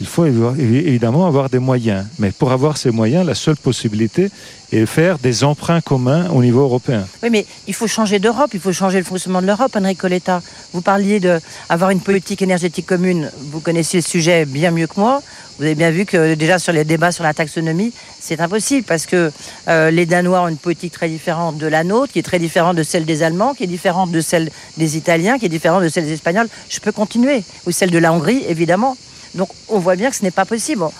[0.00, 2.04] il faut évi- évidemment avoir des moyens.
[2.18, 4.30] Mais pour avoir ces moyens, la seule possibilité
[4.72, 7.06] est de faire des emprunts communs au niveau européen.
[7.22, 10.42] Oui, mais il faut changer d'Europe, il faut changer le fonctionnement de l'Europe, Enrico Letta.
[10.72, 13.30] Vous parliez d'avoir une politique énergétique commune.
[13.52, 15.22] Vous connaissez le sujet bien mieux que moi.
[15.58, 19.06] Vous avez bien vu que déjà sur les débats sur la taxonomie, c'est impossible parce
[19.06, 19.30] que
[19.68, 22.74] euh, les Danois ont une politique très différente de la nôtre, qui est très différente
[22.76, 25.88] de celle des Allemands, qui est différente de celle des Italiens, qui est différente de
[25.88, 26.48] celle des Espagnols.
[26.68, 27.44] Je peux continuer.
[27.66, 28.96] Ou celle de la Hongrie, évidemment.
[29.34, 30.82] Donc on voit bien que ce n'est pas possible.
[30.82, 30.92] On,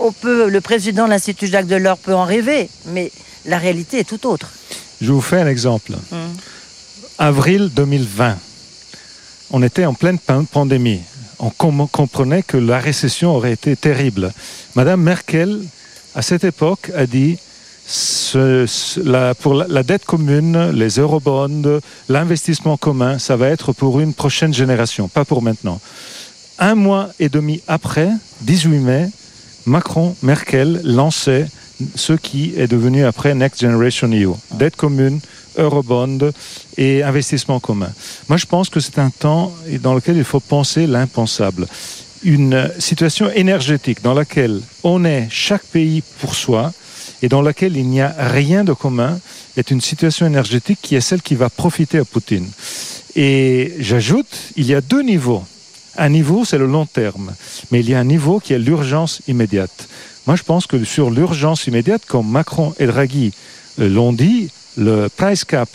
[0.00, 3.10] on peut, le président de l'Institut Jacques Delors peut en rêver, mais
[3.44, 4.48] la réalité est tout autre.
[5.00, 5.92] Je vous fais un exemple.
[7.18, 8.36] Avril 2020,
[9.50, 11.00] on était en pleine pan- pandémie.
[11.38, 14.32] On com- comprenait que la récession aurait été terrible.
[14.74, 15.60] Madame Merkel,
[16.14, 17.38] à cette époque, a dit
[17.86, 23.72] ce- ce- la, pour la, la dette commune, les eurobonds, l'investissement commun, ça va être
[23.72, 25.80] pour une prochaine génération, pas pour maintenant.
[26.58, 28.10] Un mois et demi après,
[28.42, 29.10] 18 mai,
[29.66, 31.48] Macron, Merkel lançaient
[31.94, 34.32] ce qui est devenu après Next Generation EU.
[34.52, 35.20] Dette commune,
[35.58, 36.30] eurobond
[36.78, 37.92] et investissement commun.
[38.28, 41.66] Moi, je pense que c'est un temps dans lequel il faut penser l'impensable.
[42.22, 46.72] Une situation énergétique dans laquelle on est chaque pays pour soi
[47.22, 49.18] et dans laquelle il n'y a rien de commun
[49.56, 52.48] est une situation énergétique qui est celle qui va profiter à Poutine.
[53.14, 55.44] Et j'ajoute, il y a deux niveaux.
[55.98, 57.34] Un niveau, c'est le long terme,
[57.70, 59.88] mais il y a un niveau qui est l'urgence immédiate.
[60.26, 63.32] Moi, je pense que sur l'urgence immédiate, comme Macron et Draghi
[63.80, 65.68] euh, l'ont dit, le price cap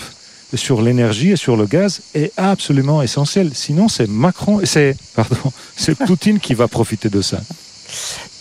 [0.53, 3.51] sur l'énergie et sur le gaz est absolument essentiel.
[3.53, 5.37] Sinon, c'est Macron, c'est pardon,
[5.77, 7.39] c'est Poutine qui va profiter de ça.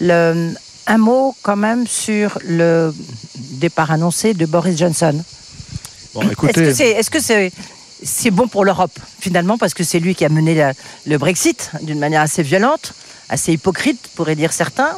[0.01, 0.53] Le-
[0.87, 2.93] un mot quand même sur le
[3.37, 5.23] départ annoncé de Boris Johnson.
[6.15, 7.21] Bon, Est-ce écoutez, que c'est est-ce que
[8.03, 10.73] c'est bon pour l'Europe finalement parce que c'est lui qui a mené la-
[11.07, 12.93] le Brexit d'une manière assez violente,
[13.29, 14.93] assez hypocrite pourraient dire certains.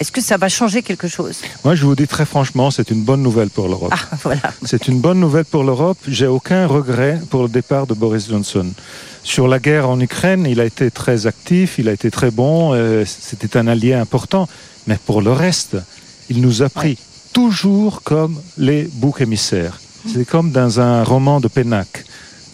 [0.00, 1.40] Est-ce que ça va changer quelque chose?
[1.62, 3.92] Moi, je vous dis très franchement, c'est une bonne nouvelle pour l'Europe.
[3.94, 4.40] Ah voilà.
[4.64, 5.98] C'est une bonne nouvelle pour l'Europe.
[6.08, 8.66] J'ai aucun regret pour le départ de Boris Johnson.
[9.22, 12.72] Sur la guerre en Ukraine, il a été très actif, il a été très bon,
[12.72, 14.48] euh, c'était un allié important.
[14.86, 15.76] Mais pour le reste,
[16.30, 16.96] il nous a pris
[17.34, 19.78] toujours comme les boucs émissaires.
[20.10, 22.06] C'est comme dans un roman de Pénac.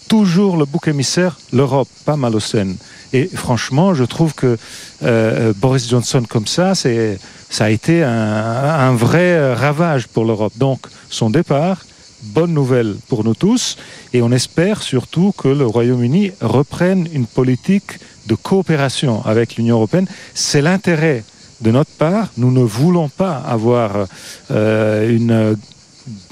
[0.09, 2.77] Toujours le bouc émissaire, l'Europe, pas Malocène.
[3.13, 4.57] Et franchement, je trouve que
[5.03, 7.19] euh, Boris Johnson comme ça, c'est
[7.51, 10.53] ça a été un, un vrai ravage pour l'Europe.
[10.57, 11.85] Donc, son départ,
[12.23, 13.77] bonne nouvelle pour nous tous,
[14.13, 20.07] et on espère surtout que le Royaume-Uni reprenne une politique de coopération avec l'Union européenne.
[20.35, 21.25] C'est l'intérêt
[21.61, 22.29] de notre part.
[22.37, 24.07] Nous ne voulons pas avoir
[24.51, 25.57] euh, une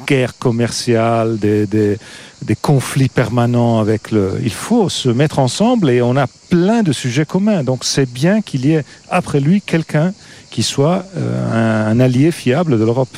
[0.06, 1.98] guerre commerciale, des, des,
[2.44, 4.38] des conflits permanents avec le.
[4.42, 7.64] Il faut se mettre ensemble et on a plein de sujets communs.
[7.64, 10.12] Donc c'est bien qu'il y ait après lui quelqu'un
[10.50, 13.16] qui soit euh, un, allié fiable de l'Europe.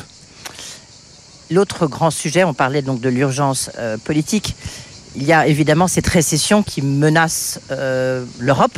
[1.51, 4.55] L'autre grand sujet, on parlait donc de l'urgence euh, politique.
[5.15, 8.77] Il y a évidemment cette récession qui menace euh, l'Europe.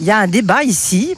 [0.00, 1.16] Il y a un débat ici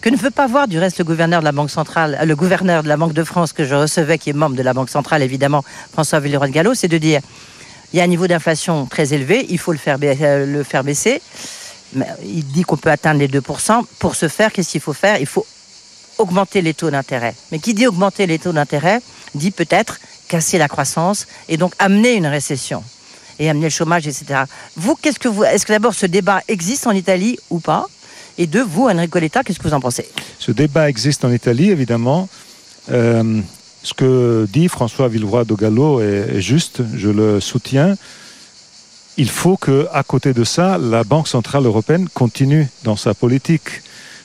[0.00, 2.36] que ne veut pas voir du reste le gouverneur de la Banque centrale, euh, le
[2.36, 4.90] gouverneur de la Banque de France que je recevais, qui est membre de la Banque
[4.90, 7.20] centrale, évidemment, François Villeroy de Gallo, c'est de dire
[7.92, 11.22] il y a un niveau d'inflation très élevé, il faut le faire, euh, baisser.
[12.22, 13.84] Il dit qu'on peut atteindre les 2%.
[13.98, 15.18] Pour ce faire, qu'est-ce qu'il faut faire?
[15.18, 15.46] Il faut
[16.18, 17.34] augmenter les taux d'intérêt.
[17.50, 19.00] Mais qui dit augmenter les taux d'intérêt
[19.34, 22.84] dit peut-être casser la croissance et donc amener une récession
[23.38, 24.42] et amener le chômage, etc.
[24.76, 27.86] Vous, qu'est-ce que vous, est-ce que d'abord ce débat existe en Italie ou pas?
[28.38, 30.08] Et deux, vous, Enrico Letta, qu'est-ce que vous en pensez?
[30.38, 32.28] Ce débat existe en Italie, évidemment.
[32.90, 33.40] Euh,
[33.82, 37.96] ce que dit François Villeroy de Gallo est, est juste, je le soutiens.
[39.16, 43.82] Il faut que, à côté de ça, la Banque centrale européenne continue dans sa politique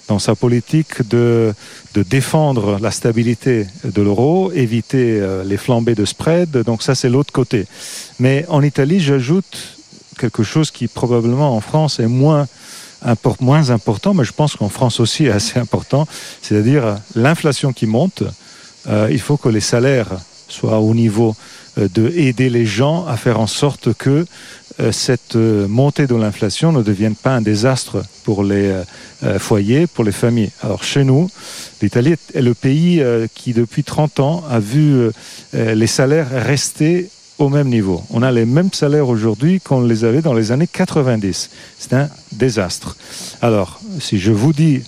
[0.08, 1.54] dans sa politique de,
[1.93, 6.52] de défendre la stabilité de l'euro, éviter euh, les flambées de spread.
[6.52, 7.65] Donc ça, c'est l'autre côté.
[8.19, 9.78] Mais en Italie, j'ajoute
[10.19, 12.47] quelque chose qui probablement en France est moins,
[13.39, 16.08] moins important, mais je pense qu'en France aussi est assez important,
[16.42, 18.24] c'est-à-dire l'inflation qui monte.
[18.88, 20.10] Euh, il faut que les salaires
[20.48, 21.36] soient au niveau
[21.80, 24.26] euh, de aider les gens à faire en sorte que
[24.80, 28.72] euh, cette euh, montée de l'inflation ne devienne pas un désastre pour les
[29.38, 30.52] foyers, pour les familles.
[30.62, 31.30] Alors chez nous,
[31.82, 35.10] l'Italie est le pays qui depuis 30 ans a vu
[35.54, 38.04] les salaires rester au même niveau.
[38.10, 41.50] On a les mêmes salaires aujourd'hui qu'on les avait dans les années 90.
[41.80, 42.96] C'est un désastre.
[43.41, 44.82] Alors, si je vous dis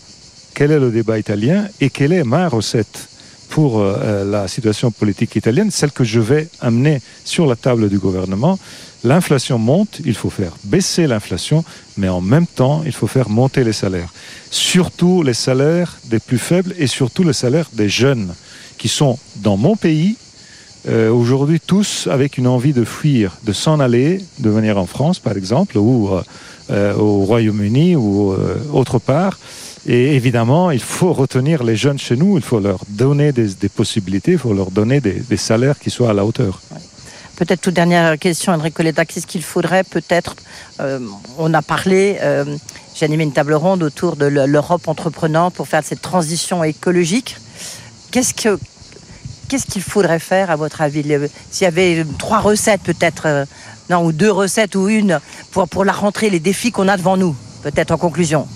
[0.53, 3.09] quel est le débat italien et quelle est ma recette
[3.49, 8.59] pour la situation politique italienne, celle que je vais amener sur la table du gouvernement,
[9.03, 11.63] l'inflation monte, il faut faire baisser l'inflation,
[11.95, 14.11] mais en même temps, il faut faire monter les salaires.
[14.49, 18.33] Surtout les salaires des plus faibles et surtout les salaires des jeunes,
[18.77, 20.17] qui sont dans mon pays,
[20.87, 25.19] euh, aujourd'hui tous avec une envie de fuir, de s'en aller, de venir en France
[25.19, 26.09] par exemple, ou
[26.69, 29.39] euh, au Royaume-Uni ou euh, autre part.
[29.87, 34.33] Et évidemment, il faut retenir les jeunes chez nous, il faut leur donner des, possibilités,
[34.33, 36.61] il faut leur donner des, salaires qui soient à la hauteur.
[37.35, 40.35] Peut-être toute dernière question, Enrico Letta, qu'est-ce qu'il faudrait peut-être
[41.37, 42.17] On a parlé,
[42.95, 47.37] j'ai animé une table ronde autour de l'Europe entreprenante pour faire cette transition écologique.
[48.09, 48.57] Qu'est-ce que
[49.47, 51.03] qu'est-ce qu'il faudrait faire à votre avis?
[51.51, 53.45] S'il y avait trois recettes peut-être, euh,
[53.89, 55.19] non, ou deux recettes ou une
[55.51, 58.47] pour, pour la rentrée, les défis qu'on a devant nous, peut-être en conclusion?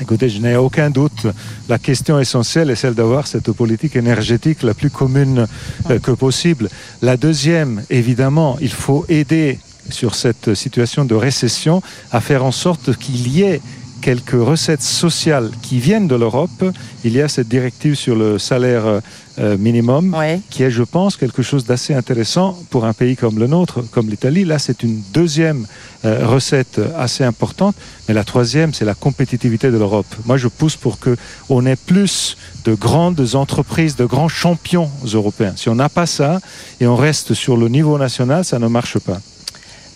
[0.00, 1.26] Écoutez, je n'ai aucun doute.
[1.68, 5.46] La question essentielle est celle d'avoir cette politique énergétique la plus commune
[5.90, 6.68] euh, que possible.
[7.02, 9.58] La deuxième, évidemment, il faut aider
[9.90, 11.82] sur cette situation de récession
[12.12, 13.60] à faire en sorte qu'il y ait
[14.00, 16.64] quelques recettes sociales qui viennent de l'Europe.
[17.04, 19.00] Il y a cette directive sur le salaire
[19.38, 20.40] euh, minimum Ouais.
[20.50, 24.08] qui est, je pense, quelque chose d'assez intéressant pour un pays comme le nôtre, comme
[24.08, 24.44] l'Italie.
[24.44, 25.66] Là, c'est une deuxième
[26.04, 27.76] euh, recette assez importante.
[28.08, 30.06] Mais la troisième, c'est la compétitivité de l'Europe.
[30.26, 31.16] Moi, je pousse pour que
[31.48, 35.52] on ait plus de grandes entreprises, de grands champions européens.
[35.56, 36.40] Si on n'a pas ça
[36.80, 39.20] et on reste sur le niveau national, ça ne marche pas.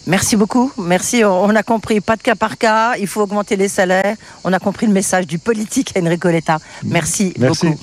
[0.06, 0.72] Merci beaucoup.
[0.78, 1.24] Merci.
[1.24, 2.00] On a compris.
[2.00, 2.94] Pas de cas par cas.
[2.98, 4.16] Il faut augmenter les salaires.
[4.44, 6.58] On a compris le message du politique Enrico Letta.
[6.84, 7.66] Merci, Merci.
[7.68, 7.78] beaucoup.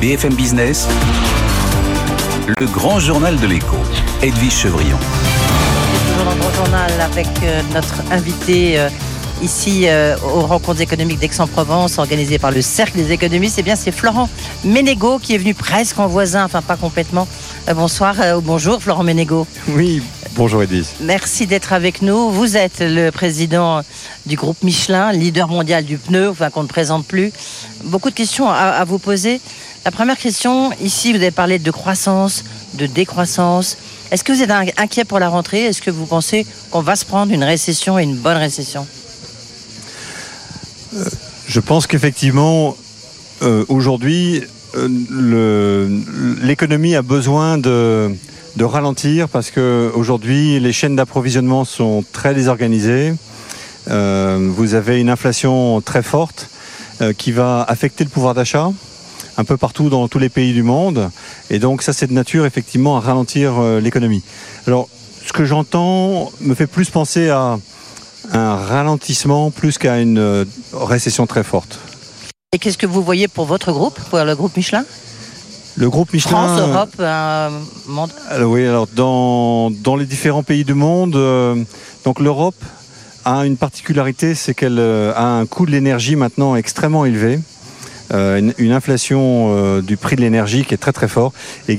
[0.00, 0.86] BFM Business,
[2.46, 3.76] le grand journal de l'écho,
[4.22, 4.96] Edwige Chevrillon.
[4.96, 8.88] Toujours dans le grand journal avec euh, notre invité euh,
[9.42, 13.56] ici euh, aux rencontres économiques d'Aix-en-Provence organisées par le Cercle des économistes.
[13.58, 14.28] Eh bien, c'est Florent
[14.64, 17.26] Ménégo qui est venu presque en voisin, enfin pas complètement.
[17.68, 19.46] Euh, bonsoir, euh, bonjour Florent Ménégo.
[19.68, 20.02] Oui,
[20.34, 20.86] bonjour Edith.
[21.00, 22.30] Merci d'être avec nous.
[22.30, 23.82] Vous êtes le président
[24.26, 27.32] du groupe Michelin, leader mondial du pneu, enfin qu'on ne présente plus.
[27.84, 29.40] Beaucoup de questions à, à vous poser.
[29.84, 33.76] La première question, ici, vous avez parlé de croissance, de décroissance.
[34.10, 35.64] Est-ce que vous êtes in- inquiet pour la rentrée?
[35.64, 38.86] Est-ce que vous pensez qu'on va se prendre une récession et une bonne récession?
[41.46, 42.76] Je pense qu'effectivement,
[43.42, 44.42] euh, aujourd'hui,
[44.76, 45.88] euh,
[46.42, 48.10] l'économie a besoin de,
[48.56, 53.14] de ralentir parce que aujourd'hui, les chaînes d'approvisionnement sont très désorganisées.
[53.90, 56.48] Euh, vous avez une inflation très forte
[57.00, 58.70] euh, qui va affecter le pouvoir d'achat
[59.36, 61.10] un peu partout dans tous les pays du monde.
[61.48, 64.22] Et donc ça, c'est de nature effectivement à ralentir euh, l'économie.
[64.66, 64.88] Alors,
[65.24, 67.58] ce que j'entends me fait plus penser à
[68.32, 71.78] un ralentissement plus qu'à une euh, récession très forte.
[72.52, 74.84] Et qu'est-ce que vous voyez pour votre groupe, pour le groupe Michelin?
[75.76, 76.30] Le groupe Michelin.
[76.30, 77.50] France, Europe, euh,
[77.86, 81.62] monde Alors oui, alors dans, dans les différents pays du monde, euh,
[82.04, 82.56] donc l'Europe
[83.24, 87.38] a une particularité, c'est qu'elle euh, a un coût de l'énergie maintenant extrêmement élevé.
[88.12, 91.32] Euh, une, inflation euh, du prix de l'énergie qui est très très fort
[91.68, 91.78] et,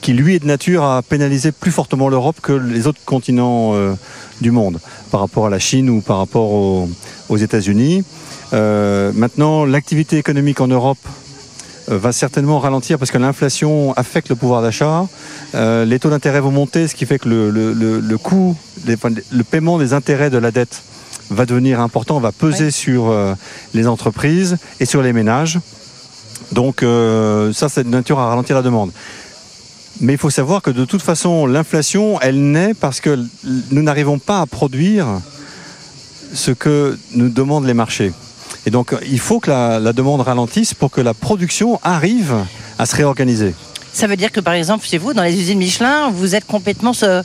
[0.00, 3.92] qui lui est de nature à pénaliser plus fortement l'Europe que les autres continents euh,
[4.40, 4.78] du monde
[5.10, 6.88] par rapport à la Chine ou par rapport aux,
[7.36, 8.04] États-Unis.
[8.52, 10.98] Maintenant, l'activité économique en Europe
[11.88, 15.06] va certainement ralentir parce que l'inflation affecte le pouvoir d'achat.
[15.54, 20.30] Les taux d'intérêt vont monter, ce qui fait que le, coût, le paiement des intérêts
[20.30, 20.82] de la dette
[21.30, 23.34] va devenir important, va peser sur euh,
[23.74, 25.58] les entreprises et sur les ménages.
[26.52, 28.90] Donc euh, ça, c'est de nature à ralentir la demande.
[30.00, 33.18] Mais il faut savoir que de toute façon, l'inflation, elle naît parce que
[33.70, 35.06] nous n'arrivons pas à produire
[36.34, 38.12] ce que nous demandent les marchés.
[38.66, 42.34] Et donc, il faut que la, la demande ralentisse pour que la production arrive
[42.78, 43.54] à se réorganiser.
[43.96, 46.92] Ça veut dire que par exemple chez vous, dans les usines Michelin, vous êtes complètement
[47.02, 47.22] euh,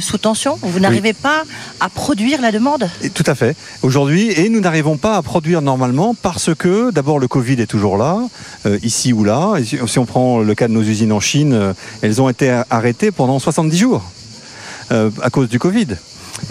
[0.00, 1.42] sous tension Vous n'arrivez pas
[1.80, 2.88] à produire la demande?
[3.02, 3.54] Et Tout à fait.
[3.82, 7.98] Aujourd'hui, et nous n'arrivons pas à produire normalement parce que d'abord le Covid est toujours
[7.98, 8.20] là,
[8.64, 9.56] euh, ici ou là.
[9.58, 12.48] Et si on prend le cas de nos usines en Chine, euh, elles ont été
[12.70, 14.02] arrêtées pendant 70 jours
[14.92, 15.88] euh, à cause du Covid.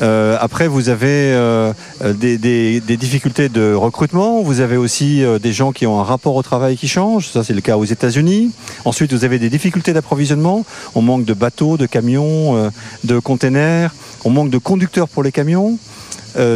[0.01, 4.41] Euh, après, vous avez euh, des, difficultés de recrutement.
[4.41, 7.29] Vous avez aussi euh, des gens qui ont un rapport au travail qui change.
[7.29, 8.51] Ça, c'est le cas aux États-Unis.
[8.85, 10.65] Ensuite, vous avez des difficultés d'approvisionnement.
[10.95, 12.71] On manque de bateaux, de camions,
[13.03, 13.93] de containers.
[14.25, 15.77] On manque de conducteurs pour les camions.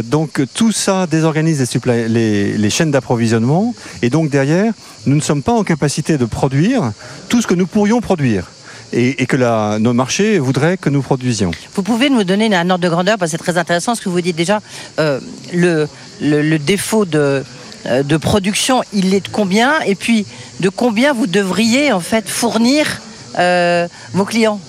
[0.04, 4.72] Donc tout ça désorganise les chaînes d'approvisionnement et donc derrière,
[5.06, 6.92] nous ne sommes pas en capacité de produire
[7.28, 8.50] tout ce que nous pourrions produire
[8.92, 11.50] et, et que la- nos marchés voudraient que nous produisions.
[11.74, 14.08] Vous pouvez nous donner un ordre de grandeur parce que c'est très intéressant ce que
[14.08, 14.60] vous dites déjà.
[14.98, 15.20] euh,
[15.52, 15.88] le,
[16.20, 17.44] le, le défaut de,
[17.86, 19.80] euh, de production, il est de combien?
[19.86, 20.26] Et puis
[20.60, 23.00] de combien vous devriez en fait fournir
[23.38, 24.60] euh, vos clients?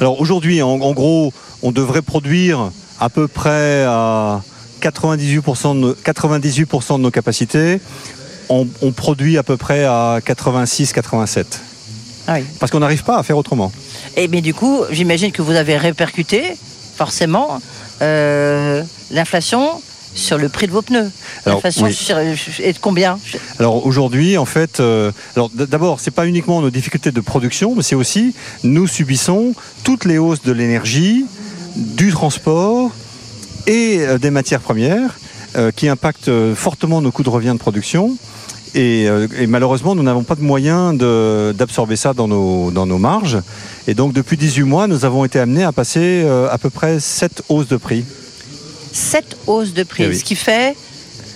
[0.00, 4.42] Alors aujourd'hui, en, en gros, on devrait produire à peu près à
[4.82, 7.80] 98% de nos, 98% de nos capacités.
[8.48, 11.44] On, on produit à peu près à 86-87
[12.26, 12.44] Ah oui.
[12.58, 13.72] parce qu'on n'arrive pas à faire autrement.
[14.16, 16.56] Et mais du coup, j'imagine que vous avez répercuté
[16.96, 17.60] forcément
[18.02, 19.80] euh, l'inflation
[20.16, 21.10] sur le prix de vos pneus.
[21.44, 21.96] L'inflation oui.
[22.62, 23.18] est de combien?
[23.58, 27.82] Alors aujourd'hui, en fait, euh, alors d'abord, c'est pas uniquement nos difficultés de production, mais
[27.82, 28.34] c'est aussi
[28.64, 31.26] nous subissons toutes les hausses de l'énergie,
[31.76, 32.90] du transport
[33.66, 35.18] et euh, des matières premières
[35.56, 38.16] euh, qui impactent fortement nos coûts de revient de production.
[38.76, 40.96] Et, euh, et malheureusement, nous n'avons pas de moyens
[41.56, 43.38] d'absorber ça dans nos, dans nos marges.
[43.88, 47.00] Et donc, depuis 18 mois, nous avons été amenés à passer euh, à peu près
[47.00, 48.04] 7 hausses de prix.
[48.92, 50.18] 7 hausses de prix, Eh oui.
[50.18, 50.76] ce qui fait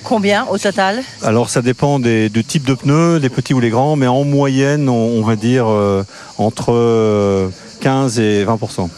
[0.04, 1.02] combien au total?
[1.22, 4.24] Alors ça dépend des, du type de pneus, des petits ou les grands, mais en
[4.24, 6.02] moyenne, on, on va dire euh,
[6.38, 7.48] entre euh,
[7.80, 8.88] 15 et 20%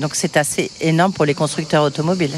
[0.00, 2.34] Donc c'est assez énorme pour les constructeurs automobiles.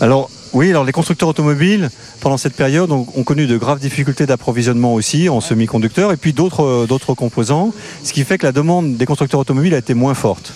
[0.00, 4.26] Alors oui, alors les constructeurs automobiles, pendant cette période, ont, ont connu de graves difficultés
[4.26, 7.72] d'approvisionnement aussi en semi-conducteurs et puis d'autres euh, d'autres composants,
[8.04, 10.52] ce qui fait que la demande des constructeurs automobiles a été moins forte.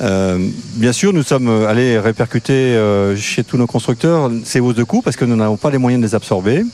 [0.00, 0.38] Euh,
[0.74, 4.82] bien sûr, nous sommes euh, allés répercuter euh, chez tous nos constructeurs ces hausses de
[4.82, 6.64] coûts parce que nous n'avons pas les moyens de les absorber.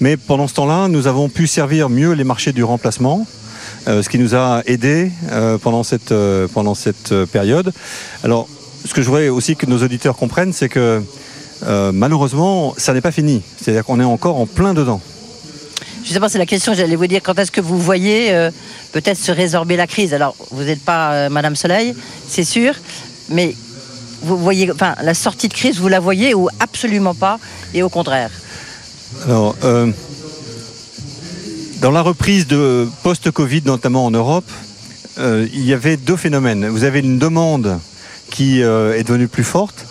[0.00, 3.26] Mais pendant ce temps-là, nous avons pu servir mieux les marchés du remplacement,
[3.88, 5.10] euh, ce qui nous a aidés
[5.62, 6.12] pendant cette,
[6.52, 7.72] pendant cette période.
[8.22, 8.46] Alors,
[8.84, 11.02] ce que je voudrais aussi que nos auditeurs comprennent, c'est que
[11.64, 13.42] euh, malheureusement, ça n'est pas fini.
[13.60, 15.00] C'est-à-dire qu'on est encore en plein dedans.
[16.04, 17.20] Justement, c'est la question que j'allais vous dire.
[17.22, 18.50] Quand est-ce que vous voyez euh,
[18.92, 20.14] peut-être se résorber la crise?
[20.14, 21.94] Alors, vous n'êtes pas euh, Madame Soleil,
[22.28, 22.74] c'est sûr,
[23.28, 23.56] mais
[24.22, 27.38] vous voyez, enfin, la sortie de crise, vous la voyez ou absolument pas,
[27.74, 28.30] et au contraire?
[29.24, 29.56] Alors,
[31.80, 34.50] dans la reprise de post-Covid, notamment en Europe,
[35.18, 36.68] il y avait deux phénomènes.
[36.68, 37.78] Vous avez une demande
[38.30, 39.86] qui est devenue plus forte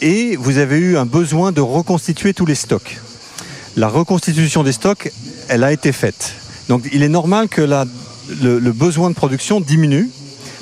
[0.00, 3.00] et vous avez eu un besoin de reconstituer tous les stocks.
[3.76, 5.12] La reconstitution des stocks,
[5.48, 6.34] elle a été faite.
[6.68, 10.08] Donc il est normal que le, besoin de production diminue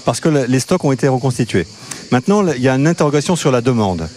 [0.04, 1.66] parce que les stocks ont été reconstitués.
[2.10, 4.08] Maintenant, il y a une interrogation sur la demande.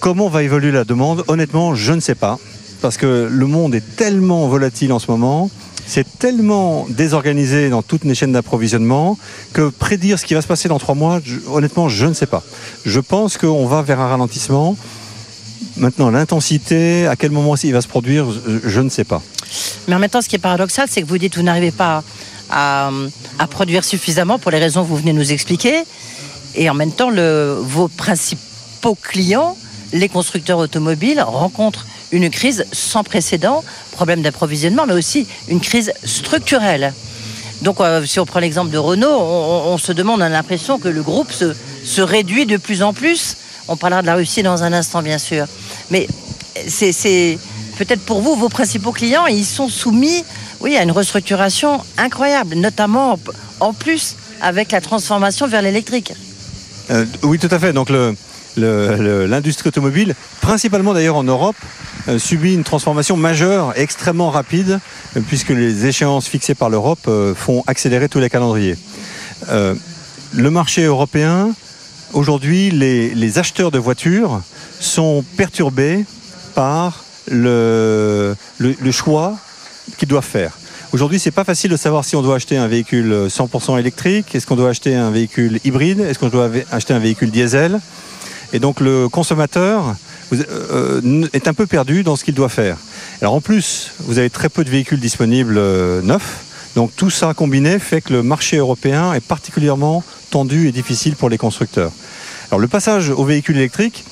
[0.00, 1.24] Comment va évoluer la demande?
[1.28, 2.38] Honnêtement, je ne sais pas.
[2.80, 5.48] Parce que le monde est tellement volatile en ce moment,
[5.86, 9.18] c'est tellement désorganisé dans toutes les chaînes d'approvisionnement
[9.52, 12.42] que prédire ce qui va se passer dans trois mois, honnêtement, je ne sais pas.
[12.86, 14.76] Je pense qu'on va vers un ralentissement.
[15.76, 18.26] Maintenant, l'intensité, à quel moment il va se produire,
[18.64, 19.22] je- ne sais pas.
[19.88, 21.70] Mais en même temps, ce qui est paradoxal, c'est que vous dites que vous n'arrivez
[21.72, 22.02] pas
[22.50, 22.90] à,
[23.50, 25.82] produire suffisamment pour les raisons que vous venez de nous expliquer.
[26.54, 27.10] Et en même temps,
[27.60, 29.56] vos principaux clients,
[29.92, 36.92] les constructeurs automobiles, rencontrent une crise sans précédent, problème d'approvisionnement, mais aussi une crise structurelle.
[37.62, 40.88] Donc, euh, si on prend l'exemple de Renault, on, se demande, on a l'impression que
[40.88, 43.36] le groupe se, réduit de plus en plus.
[43.68, 45.46] On parlera de la Russie dans un instant, bien sûr.
[45.90, 46.08] Mais
[46.66, 47.38] c'est
[47.78, 50.24] peut-être pour vous, vos principaux clients, ils sont soumis
[50.60, 53.18] oui, à une restructuration incroyable, notamment
[53.60, 56.12] en- plus avec la transformation vers l'électrique.
[56.90, 57.72] Euh, oui, tout à fait.
[57.72, 57.90] Donc
[58.56, 61.56] l'industrie automobile, principalement d'ailleurs en Europe,
[62.18, 64.80] subit une transformation majeure, extrêmement rapide,
[65.16, 68.76] euh, puisque les échéances fixées par l'Europe euh, font accélérer tous les calendriers.
[69.48, 69.74] Euh,
[70.32, 71.50] le marché européen,
[72.12, 74.40] aujourd'hui, les, acheteurs de voitures
[74.80, 76.04] sont perturbés
[76.54, 79.36] par le, le- choix
[79.98, 80.52] qu'ils doivent faire.
[80.92, 84.46] Aujourd'hui, c'est pas facile de savoir si on doit acheter un véhicule 100% électrique, est-ce
[84.46, 87.80] qu'on doit acheter un véhicule hybride, est-ce qu'on doit acheter un véhicule diesel.
[88.52, 89.92] Et donc le consommateur euh,
[90.32, 92.76] est un peu perdu dans ce qu'il doit faire.
[93.20, 96.44] Alors en plus, vous avez très peu de véhicules disponibles euh, neufs.
[96.74, 101.28] Donc tout ça combiné fait que le marché européen est particulièrement tendu et difficile pour
[101.28, 101.92] les constructeurs.
[102.50, 104.04] Alors le passage au véhicule électrique,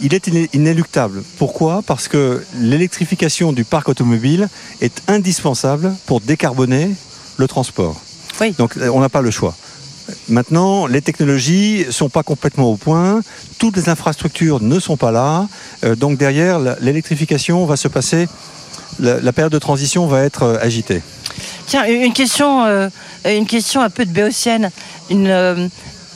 [0.00, 1.22] il est inéluctable.
[1.38, 1.82] Pourquoi?
[1.86, 4.48] Parce que l'électrification du parc automobile
[4.80, 6.90] est indispensable pour décarboner
[7.36, 8.00] le transport.
[8.40, 8.54] Oui.
[8.58, 9.54] Donc euh, on n'a pas le choix.
[10.28, 13.20] Maintenant, les technologies ne sont pas complètement au point,
[13.58, 15.48] toutes les infrastructures ne sont pas là,
[15.84, 18.28] euh, donc derrière, l'électrification va se passer,
[18.98, 21.02] la, période de transition va être euh, agitée.
[21.66, 22.66] Tiens, une question,
[23.24, 24.70] une question un peu de béotienne.
[25.08, 25.70] Une,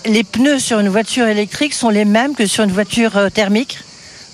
[0.07, 3.79] les pneus sur une voiture électrique sont les mêmes que sur une voiture euh, thermique?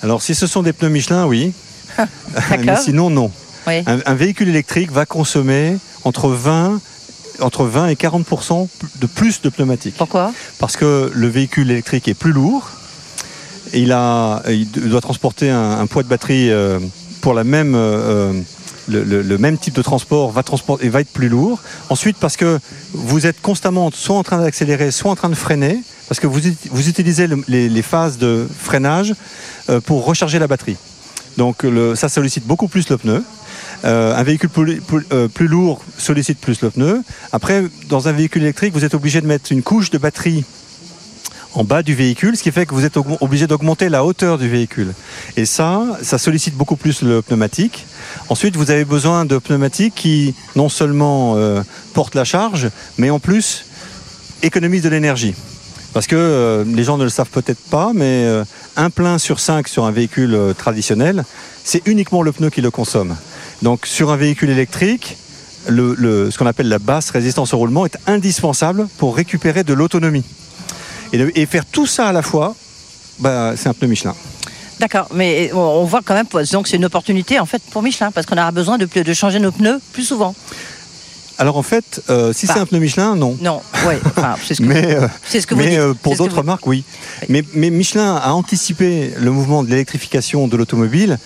[0.02, 1.52] Alors, si ce sont des pneus Michelin, oui.
[2.50, 3.30] Mais sinon, non.
[3.66, 6.80] Un, véhicule électrique va consommer entre 20,
[7.40, 8.68] entre 20 et 40%
[9.00, 9.96] de plus de pneumatiques.
[9.96, 10.32] Pourquoi?
[10.58, 12.70] Parce que le véhicule électrique est plus lourd.
[13.72, 16.78] Et il, a, il doit transporter un, poids de batterie euh,
[17.20, 17.74] pour la même.
[17.74, 18.32] Euh,
[18.88, 21.60] le, même type de transport va, transporter, va être plus lourd.
[21.90, 22.58] Ensuite, parce que
[22.92, 26.40] vous êtes constamment soit en train d'accélérer, soit en train de freiner, parce que vous,
[26.72, 29.14] vous utilisez les, phases de freinage
[29.68, 30.76] euh, pour recharger la batterie.
[31.36, 31.64] Donc
[31.94, 33.22] ça sollicite beaucoup plus le pneu.
[33.84, 34.50] Euh, un véhicule
[35.12, 37.02] euh, plus, lourd sollicite plus le pneu.
[37.32, 40.44] Après, dans un véhicule électrique, vous êtes obligé de mettre une couche de batterie
[41.54, 44.48] en bas du véhicule, ce qui fait que vous êtes obligé d'augmenter la hauteur du
[44.48, 44.92] véhicule.
[45.36, 47.86] Et ça, ça sollicite beaucoup plus le pneumatique.
[48.28, 51.62] Ensuite, vous avez besoin de pneumatiques qui non seulement euh,
[51.92, 52.68] portent la charge,
[52.98, 53.64] mais en plus
[54.42, 55.34] économisent de l'énergie.
[55.92, 58.24] Parce que les gens ne le savent peut-être pas, mais
[58.76, 61.24] un plein sur cinq sur un véhicule traditionnel,
[61.64, 63.16] c'est uniquement le pneu qui le consomme.
[63.62, 65.16] Donc sur un véhicule électrique,
[65.66, 70.24] ce qu'on appelle la basse résistance au roulement est indispensable pour récupérer de l'autonomie.
[71.12, 72.54] Et, faire tout ça à la fois,
[73.18, 74.14] bah, c'est un pneu Michelin.
[74.78, 78.26] D'accord, mais on voit quand même, donc c'est une opportunité en fait pour Michelin, parce
[78.26, 80.34] qu'on aura besoin de, de changer nos pneus plus souvent.
[81.40, 82.60] Alors en fait, euh, si c'est bah.
[82.60, 83.36] un pneu Michelin, non.
[83.40, 83.94] Non, oui.
[84.46, 86.84] c'est ce que, mais euh, ce que mais euh, pour d'autres marques, oui.
[87.30, 91.18] Mais, mais, Michelin a anticipé le mouvement de l'électrification de l'automobile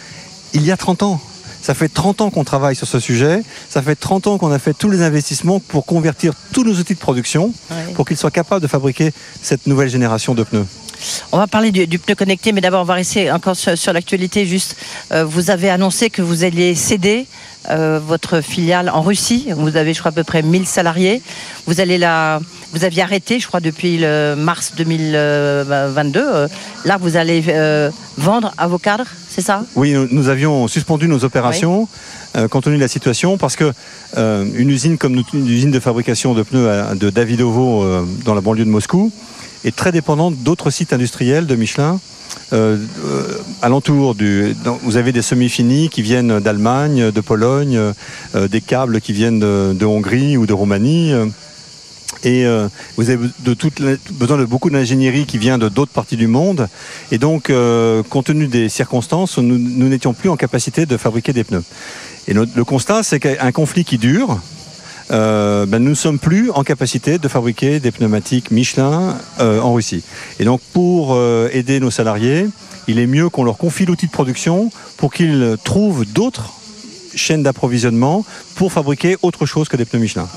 [0.55, 1.21] il y a 30 ans.
[1.61, 3.43] Ça fait 30 ans qu'on travaille sur ce sujet.
[3.71, 6.95] Ça fait 30 ans qu'on a fait tous les investissements pour convertir tous nos outils
[6.95, 7.53] de production
[7.95, 10.67] pour qu'ils soient capables de fabriquer cette nouvelle génération de pneus.
[11.33, 14.47] On va parler du, pneu connecté, mais d'abord on va rester encore sur, l'actualité.
[14.47, 14.77] Juste,
[15.13, 17.27] euh, vous avez annoncé que vous alliez céder
[17.71, 19.49] euh, votre filiale en Russie.
[19.57, 21.23] Vous avez, je crois, à peu près 1000 salariés.
[21.67, 22.41] Vous allez la,
[22.73, 26.25] vous aviez arrêté, je crois, depuis le mars 2022.
[26.85, 29.65] Là, vous allez euh, vendre à vos cadres, c'est ça?
[29.77, 31.89] Oui, nous avions suspendu nos opérations.
[32.51, 33.73] compte tenu de la situation, parce que
[34.17, 38.71] une usine comme une usine de fabrication de pneus de Davidovo dans la banlieue de
[38.71, 39.11] Moscou,
[39.65, 42.01] est très dépendante d'autres sites industriels de Michelin.
[42.53, 47.79] Euh, euh, alentour du, vous avez des semi-finis qui viennent d'Allemagne, de Pologne,
[48.35, 51.12] euh, des câbles qui viennent de, Hongrie ou de Roumanie.
[52.25, 52.47] et
[52.97, 53.29] vous avez
[54.12, 56.69] besoin de beaucoup d'ingénierie qui vient de d'autres parties du monde.
[57.12, 57.53] Et donc,
[58.11, 61.65] compte tenu des circonstances, nous n'étions plus en capacité de fabriquer des pneus.
[62.27, 64.41] Et le constat, c'est qu'un conflit qui dure,
[65.11, 69.75] euh, ben, nous ne sommes plus en capacité de fabriquer des pneumatiques Michelin euh, en
[69.75, 70.03] Russie.
[70.39, 72.47] Et donc pour euh, aider nos salariés,
[72.89, 76.53] il est mieux qu'on leur confie l'outil de production pour qu'ils trouvent d'autres
[77.15, 78.25] chaînes d'approvisionnement
[78.57, 80.29] pour fabriquer autre chose que des pneus Michelin.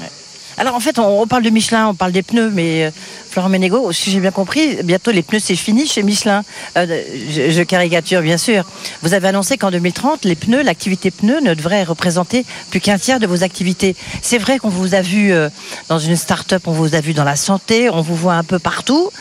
[0.60, 2.92] Alors en fait, on, parle de Michelin, on parle des pneus, mais euh,
[3.30, 6.44] Florent Ménégo, si j'ai bien compris, bientôt les pneus c'est fini chez Michelin.
[6.78, 8.64] Euh, je, caricature bien sûr.
[9.04, 13.20] Vous avez annoncé qu'en 2030, les pneus, l'activité pneus ne devrait représenter plus qu'un tiers
[13.20, 13.96] de vos activités.
[14.24, 15.50] C'est vrai qu'on vous a vu euh,
[15.90, 18.58] dans une start-up, on vous a vu dans la santé, on vous voit un peu
[18.58, 19.12] partout.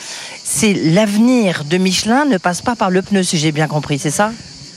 [0.43, 4.11] C'est l'avenir de Michelin ne passe pas par le pneu, si j'ai bien compris, c'est
[4.11, 4.32] ça?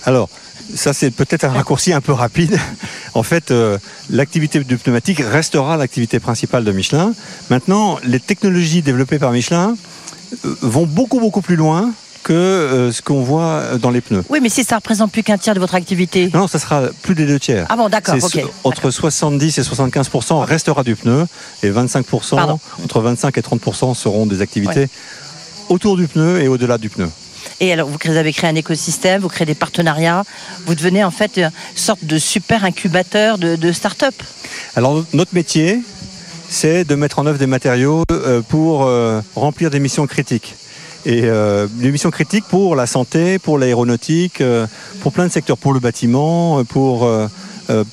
[0.05, 0.29] Alors,
[0.75, 2.57] ça c'est peut-être un raccourci un peu rapide.
[3.15, 3.79] En fait, euh,
[4.11, 7.13] l'activité du pneumatique restera l'activité principale de Michelin.
[7.49, 9.75] Maintenant, les technologies développées par Michelin
[10.45, 11.91] euh, vont beaucoup beaucoup plus loin
[12.23, 14.23] que euh, ce qu'on voit dans les pneus.
[14.29, 16.29] Oui, mais si ça représente plus qu'un tiers de votre activité.
[16.33, 17.65] Non, ça sera plus des deux tiers.
[17.67, 18.15] Ah bon, d'accord.
[18.63, 21.25] Entre 70 et 75% restera du pneu
[21.63, 22.05] et 25
[22.83, 24.87] entre 25 et 30% seront des activités
[25.69, 27.09] autour du pneu et au-delà du pneu.
[27.61, 30.23] Et alors, vous avez créé un écosystème, vous créez des partenariats,
[30.65, 34.15] vous devenez en fait une sorte de super incubateur de, start-up.
[34.75, 35.81] Alors, notre métier,
[36.47, 40.55] c'est de mettre en œuvre des matériaux euh, pour euh, remplir des missions critiques.
[41.05, 44.41] Et euh, des missions critiques pour la santé, pour l'aéronautique,
[45.01, 47.09] pour plein de secteurs, pour le bâtiment, pour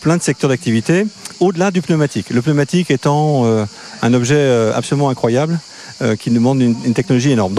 [0.00, 1.06] plein de secteurs d'activité
[1.38, 2.30] au-delà du pneumatique.
[2.30, 3.44] Le pneumatique étant
[4.02, 5.60] un objet absolument incroyable
[6.18, 7.54] qui demande une, technologie énorme.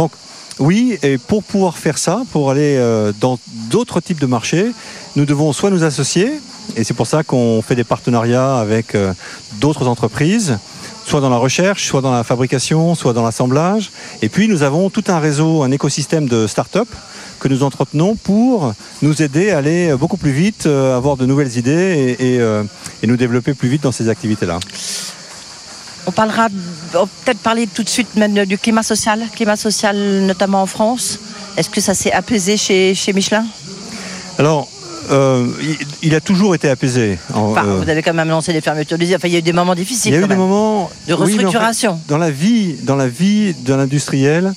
[0.59, 3.37] Oui, et pour pouvoir faire ça, pour aller euh, dans
[3.69, 4.71] d'autres types de marchés,
[5.15, 6.31] nous devons soit nous associer,
[6.75, 9.13] et c'est pour ça qu'on fait des partenariats avec euh,
[9.59, 10.57] d'autres entreprises,
[11.05, 13.91] soit dans la recherche, soit dans la fabrication, soit dans l'assemblage.
[14.21, 16.87] Et puis nous avons tout un réseau, un écosystème de start-up
[17.39, 21.55] que nous entretenons pour nous aider à aller beaucoup plus vite, euh, avoir de nouvelles
[21.55, 22.41] idées et, et,
[23.03, 24.59] et nous développer plus vite dans ces activités-là.
[26.07, 26.47] On parlera,
[26.95, 29.95] on peut-être parler tout de suite même du climat social, climat social
[30.25, 31.19] notamment en France.
[31.57, 33.45] Est-ce que ça s'est apaisé chez, chez Michelin?
[34.39, 34.69] Alors,
[35.11, 37.17] euh, il, il a toujours été apaisé.
[37.33, 39.15] Enfin, euh, Vous avez quand même lancé des fermetures d'usines.
[39.15, 40.13] Enfin, il y a eu des moments difficiles.
[40.13, 41.99] il y a eu des moments de oui, mais en fait, restructuration.
[42.07, 44.53] dans la vie, dans la vie d'un industriel,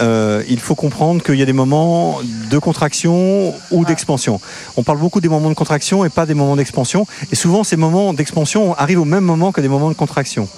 [0.00, 2.18] euh, il faut comprendre qu'il y a des moments
[2.50, 4.40] de contraction ou d'expansion.
[4.76, 7.06] On parle beaucoup des moments de contraction et pas des moments d'expansion.
[7.32, 10.48] Et souvent, ces moments d'expansion arrivent au même moment que des moments de contraction.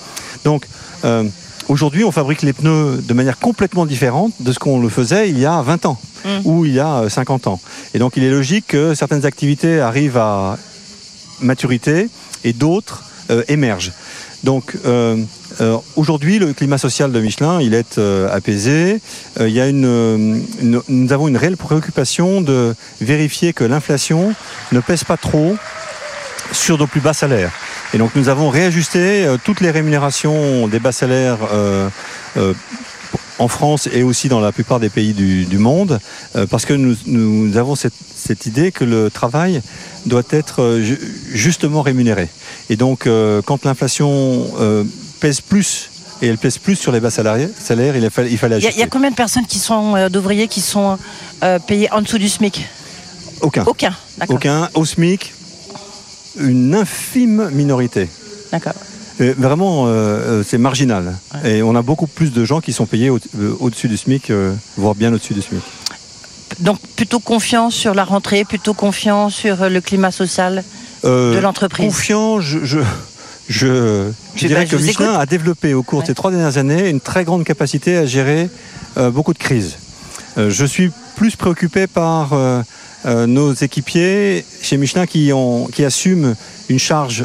[0.45, 0.67] Donc,
[1.05, 1.25] euh,
[1.69, 5.39] aujourd'hui, on fabrique les pneus de manière complètement différente de ce qu'on le faisait il
[5.39, 6.41] y a 20 ans Mm.
[6.45, 7.61] ou il y a euh, 50 ans.
[7.95, 10.59] Et donc, il est logique que certaines activités arrivent à
[11.41, 12.09] maturité
[12.45, 13.93] et d'autres euh, émergent.
[14.45, 15.17] Donc euh,
[15.61, 19.01] euh, aujourd'hui, le climat social de Michelin, il est euh, apaisé.
[19.41, 24.35] Euh, nous avons une réelle préoccupation de vérifier que l'inflation
[24.73, 25.57] ne pèse pas trop
[26.53, 27.53] sur nos plus bas salaires.
[27.93, 31.39] Et donc nous avons réajusté toutes les rémunérations des bas salaires
[33.39, 36.01] en France et aussi dans la plupart des pays du, monde,
[36.51, 39.63] parce que nous, avons cette, idée que le travail
[40.07, 41.01] doit être ju-
[41.33, 42.29] justement rémunéré.
[42.71, 43.09] Et donc,
[43.45, 44.47] quand l'inflation
[45.19, 45.91] pèse plus,
[46.23, 48.73] et elle pèse plus sur les bas salariés, salaires, il, fallait Il a, ajuster.
[48.77, 50.99] il y a combien de personnes qui sont euh, d'ouvriers qui sont
[51.45, 52.67] euh, payés en dessous du SMIC?
[53.41, 53.65] Aucun.
[53.67, 53.95] Aucun.
[54.17, 54.37] D'accord.
[54.37, 54.69] Aucun.
[54.75, 55.33] Au SMIC,
[56.41, 58.09] une infime minorité.
[58.53, 58.73] D'accord.
[59.21, 61.15] Euh, Vraiment, euh, c'est marginal.
[61.43, 61.59] Ouais.
[61.59, 63.19] Et on a beaucoup plus de gens qui sont payés au-
[63.61, 64.33] au-dessus du SMIC,
[64.77, 65.63] voire bien au-dessus du SMIC.
[66.61, 70.65] Donc plutôt confiant sur la rentrée, plutôt confiant sur le climat social
[71.05, 71.87] de l'entreprise?
[71.93, 72.79] Confiant, je, je,
[73.49, 75.21] je, dirais je que Michelin écoute.
[75.21, 76.07] a développé au cours de Ouais.
[76.09, 78.49] ces trois dernières années une très grande capacité à gérer
[78.99, 79.77] euh, beaucoup de crises.
[80.37, 82.63] Euh, je suis plus préoccupé par euh,
[83.27, 86.35] nos équipiers chez Michelin qui, ont, qui assument
[86.69, 87.25] une charge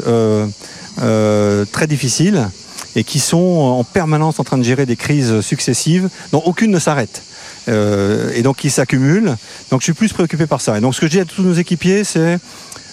[1.72, 2.48] très difficile
[2.96, 3.36] et qui sont
[3.78, 7.22] en permanence en train de gérer des crises successives dont aucune ne s'arrête.
[7.68, 9.36] Et donc qui s'accumulent.
[9.70, 10.78] Donc je suis plus préoccupé par ça.
[10.78, 12.38] Et donc ce que je dis à tous nos équipiers, c'est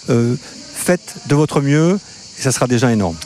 [0.08, 1.98] faites de votre mieux
[2.38, 3.16] et ça sera déjà énorme.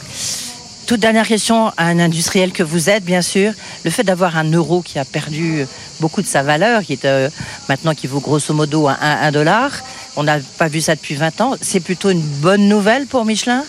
[0.86, 3.52] Toute dernière question à un industriel que vous êtes, bien sûr.
[3.84, 5.66] Le fait d'avoir un euro qui a perdu
[6.00, 7.28] beaucoup de sa valeur, qui est euh,
[7.68, 9.72] maintenant qui vaut grosso modo un, un dollar,
[10.14, 13.64] on n'a pas vu ça depuis 20 ans, c'est plutôt une bonne nouvelle pour Michelin?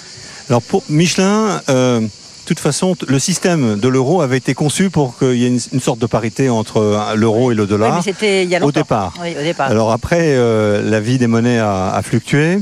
[0.47, 2.07] Alors pour Michelin, euh, de
[2.45, 5.81] toute façon, le système de l'euro avait été conçu pour qu'il y ait une, une
[5.81, 7.95] sorte de parité entre euh, l'euro et le Oui, dollar.
[7.95, 9.15] mais c'était il y a au départ.
[9.19, 9.71] Oui, au départ.
[9.71, 12.59] Alors après, euh, la vie des monnaies a, a fluctué.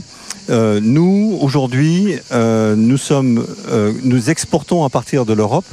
[0.49, 5.65] Euh, nous, aujourd'hui, euh, nous, sommes, euh, nous exportons à partir de l'Europe.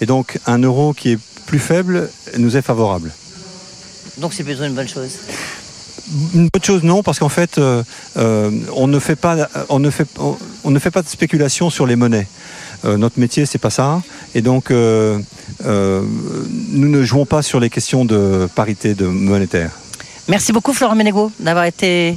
[0.00, 2.08] Et donc, un euro qui est plus faible
[2.38, 3.10] nous est favorable.
[4.18, 5.18] Donc c'est plutôt une bonne chose.
[6.34, 7.82] Une bonne chose, non, parce qu'en fait, euh,
[8.16, 10.06] euh, on, ne fait pas, on, ne fait,
[10.64, 12.26] on, ne fait pas de spéculation sur les monnaies.
[12.84, 14.02] Euh, notre métier, c'est pas ça.
[14.34, 15.26] Et donc, nous
[15.64, 19.70] ne jouons pas sur les questions de parité de monétaire.
[20.28, 22.16] Merci beaucoup Florent Ménégo d'avoir été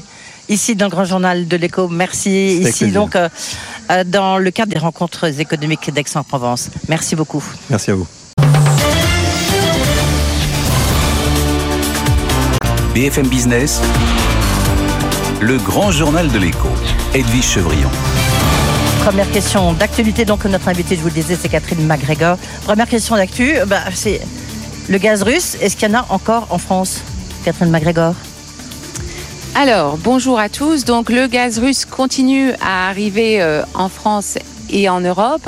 [0.50, 1.88] ici dans le Grand Journal de l'Écho.
[1.88, 3.30] Merci ici donc euh,
[3.92, 6.70] euh, dans le cadre des rencontres économiques d'Aix-en-Provence.
[6.90, 7.44] Merci beaucoup.
[7.70, 8.08] Merci à vous.
[12.94, 13.82] BFM Business,
[15.42, 16.70] le grand journal de l'écho,
[17.16, 17.90] Edwige Chevrillon.
[19.04, 22.38] Première question d'actualité, donc notre invité, je vous le disais, c'est Catherine MacGregor.
[22.64, 24.22] Première question d'actu, bah, c'est
[24.90, 25.58] le gaz russe.
[25.60, 27.02] Est-ce qu'il y en a encore en France,
[27.44, 28.14] Catherine MacGregor?
[29.56, 30.84] Alors, bonjour à tous.
[30.84, 34.40] Donc, le gaz russe continue à arriver euh, en France
[34.72, 35.48] et en Europe.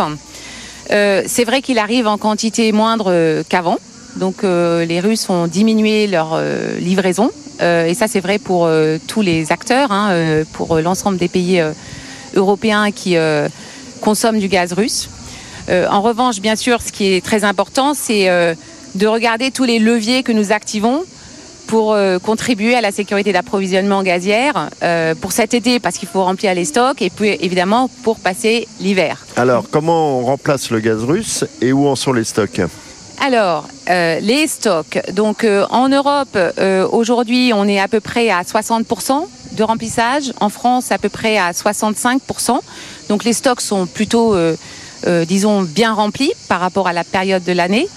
[0.92, 3.80] Euh, c'est vrai qu'il arrive en quantité moindre euh, qu'avant.
[4.18, 7.32] Donc, euh, les Russes ont diminué leur euh, livraison.
[7.62, 8.70] Et ça, c'est vrai pour
[9.08, 11.64] tous les acteurs, hein, pour l'ensemble des pays
[12.34, 13.16] européens qui
[14.02, 15.08] consomment du gaz russe.
[15.70, 18.28] En revanche, bien sûr, ce qui est très important, c'est
[18.96, 21.06] de regarder tous les leviers que nous activons
[21.68, 26.24] pour euh, contribuer à la sécurité d'approvisionnement gazière euh, pour cet été parce qu'il faut
[26.24, 29.26] remplir les stocks et puis évidemment pour passer l'hiver.
[29.36, 32.62] Alors, comment on remplace le gaz russe et où en sont les stocks
[33.22, 35.00] Alors, euh, les stocks.
[35.14, 40.34] Donc, euh, en Europe, euh, aujourd'hui, on est à peu près à 60% de remplissage.
[40.40, 42.60] En France, à peu près à 65%.
[43.10, 44.36] Donc les stocks sont plutôt,
[45.28, 47.88] disons, bien remplis par rapport à la période de l'année.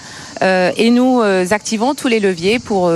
[0.41, 2.89] Et nous activons tous les leviers pour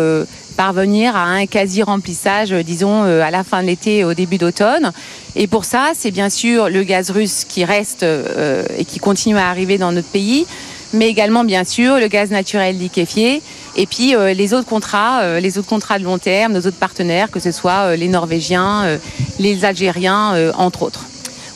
[0.54, 4.38] parvenir à un quasi-remplissage, euh, disons, euh, à la fin de l'été et au début
[4.38, 4.92] d'automne.
[5.36, 9.38] Et pour ça, c'est bien sûr le gaz russe qui reste euh, et qui continue
[9.38, 10.46] à arriver dans notre pays,
[10.94, 13.42] mais également, bien sûr, le gaz naturel liquéfié.
[13.76, 17.40] Et puis les autres contrats, les autres contrats de long terme, nos autres partenaires, que
[17.40, 19.00] ce soit les Norvégiens,
[19.40, 21.06] les Algériens, entre autres.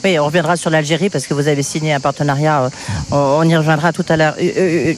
[0.04, 2.72] Oui, on reviendra sur l'Algérie parce que vous avez signé un partenariat.
[3.12, 4.36] On, y reviendra tout à l'heure.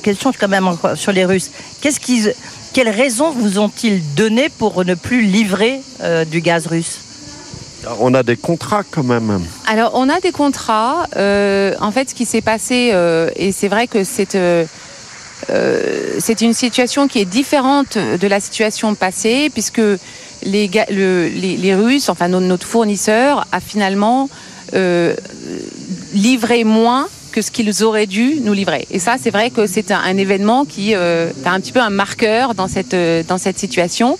[0.02, 1.52] Question quand même sur les Russes.
[1.82, 2.34] Qu'est-ce qu'ils,
[2.74, 7.00] quelles raisons vous ont-ils donné pour ne plus livrer euh, du gaz russe?
[8.00, 9.42] On a des contrats quand même.
[9.66, 11.08] Alors, on a des contrats.
[11.16, 14.66] Euh, en fait, ce qui s'est passé, euh, et c'est vrai que c'est euh,
[15.50, 19.82] euh, c'est une situation qui est différente de la situation passée, puisque
[20.44, 24.30] les, le- les, les Russes, enfin no- notre fournisseur, a finalement
[24.74, 25.16] euh,
[26.14, 27.08] livré moins
[27.42, 28.88] ce qu'ils auraient dû nous livrer.
[28.92, 31.90] Et ça, c'est vrai que c'est un, événement qui euh, est un petit peu un
[31.90, 34.18] marqueur dans cette, euh, dans cette situation.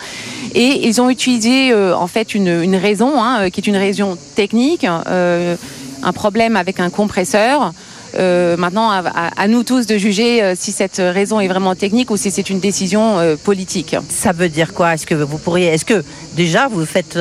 [0.56, 4.86] Et ils ont utilisé euh, en fait une, raison, hein, qui est une raison technique,
[4.86, 7.74] un problème avec un compresseur.
[8.18, 12.50] Maintenant, à, nous tous de juger si cette raison est vraiment technique ou si c'est
[12.50, 13.96] une décision politique.
[14.10, 14.96] Ça veut dire quoi?
[14.96, 16.04] Est-ce que vous pourriez, est-ce que
[16.36, 17.20] déjà vous faites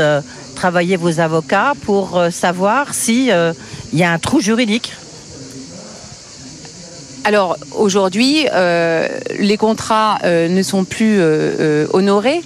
[0.55, 3.53] travailler vos avocats pour savoir si euh,
[3.93, 4.93] il y a un trou juridique?
[7.29, 9.07] Alors aujourd'hui, euh,
[9.39, 11.25] les contrats euh, ne sont plus euh,
[11.61, 12.41] euh, honorés.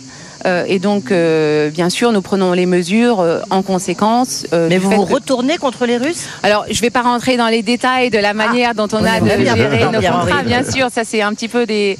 [0.45, 4.45] Euh, et donc, euh, bien sûr, nous prenons les mesures euh, en conséquence.
[4.53, 6.25] euh, Mais vous vous que- retournez contre les Russes?
[6.43, 9.09] Alors, je ne vais pas rentrer dans les détails de la manière dont on oui,
[9.09, 10.43] a oui, de gérer nos contrats.
[10.45, 11.97] Bien sûr, ça c'est un petit peu des,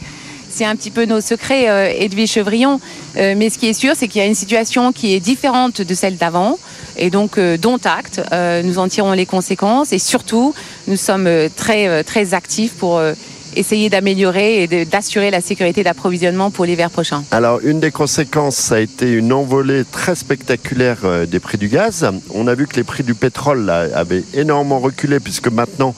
[0.53, 2.81] c'est un petit peu nos secrets, euh, Edwige Chevrillon.
[3.17, 5.81] Euh, mais ce qui est sûr, c'est qu'il y a une situation qui est différente
[5.81, 6.59] de celle d'avant,
[6.97, 8.21] et donc euh, dont acte.
[8.65, 10.55] Nous en tirons les conséquences, et surtout,
[10.87, 13.01] nous sommes très très actifs pour
[13.57, 17.25] essayer d'améliorer et d'assurer la sécurité d'approvisionnement pour l'hiver prochain.
[17.31, 22.07] Alors, une des conséquences, ça a été une envolée très spectaculaire des prix du gaz.
[22.31, 25.95] On a vu que les prix du pétrole là, avaient énormément reculé, puisque maintenant,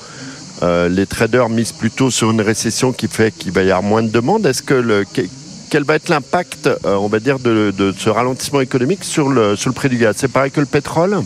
[0.64, 4.02] euh, les traders misent plutôt sur une récession qui fait qu'il va y avoir moins
[4.02, 4.46] de demandes.
[4.46, 5.04] Est-ce que
[5.70, 9.88] quel va être l'impact, euh, on va dire, de, ce ralentissement économique sur le, prix
[9.88, 10.16] du gaz?
[10.18, 11.20] C'est pareil que le pétrole?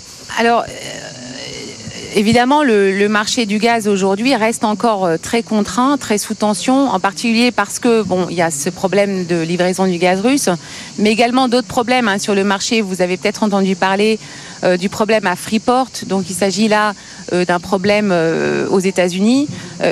[2.19, 6.99] Évidemment, le, marché du gaz aujourd'hui reste encore euh, très contraint, très sous tension, en
[6.99, 10.49] particulier parce que il y a ce problème de livraison du gaz russe,
[10.99, 12.81] mais également d'autres problèmes hein, sur le marché.
[12.81, 14.19] Vous avez peut-être entendu parler
[14.65, 15.91] euh, du problème à Freeport.
[16.07, 16.95] Donc, il s'agit là
[17.33, 18.13] euh, d'un problème
[18.71, 19.49] aux États-Unis.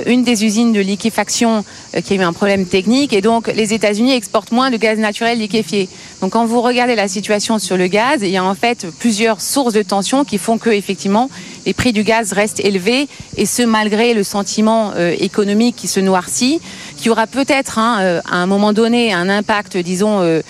[0.07, 1.65] Une des usines de liquéfaction
[2.05, 5.39] qui a eu un problème technique, et donc les États-Unis exportent moins de gaz naturel
[5.39, 5.89] liquéfié.
[6.23, 9.41] Donc, quand vous regardez la situation sur le gaz, il y a en fait plusieurs
[9.41, 11.29] sources de tension qui font que effectivement
[11.67, 16.01] les prix du gaz restent élevés, et ce malgré le sentiment euh, économique qui se
[16.01, 16.61] noircit,
[16.97, 20.21] qui aura peut-être hein, euh, à un moment donné un impact, disons.
[20.21, 20.43] euh,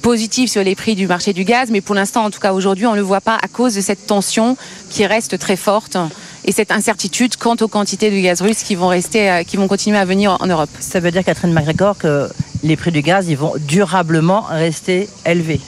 [0.00, 2.86] positif sur les prix du marché du gaz, mais pour l'instant, en tout cas aujourd'hui,
[2.86, 4.56] on ne le voit pas à cause de cette tension
[4.88, 5.98] qui reste très forte
[6.46, 9.98] et cette incertitude quant aux quantités de gaz russe qui vont rester, qui vont continuer
[9.98, 10.70] à venir en Europe.
[10.80, 12.26] Ça veut dire, Catherine McGregor, que
[12.62, 15.60] les prix du gaz, ils vont durablement rester élevés.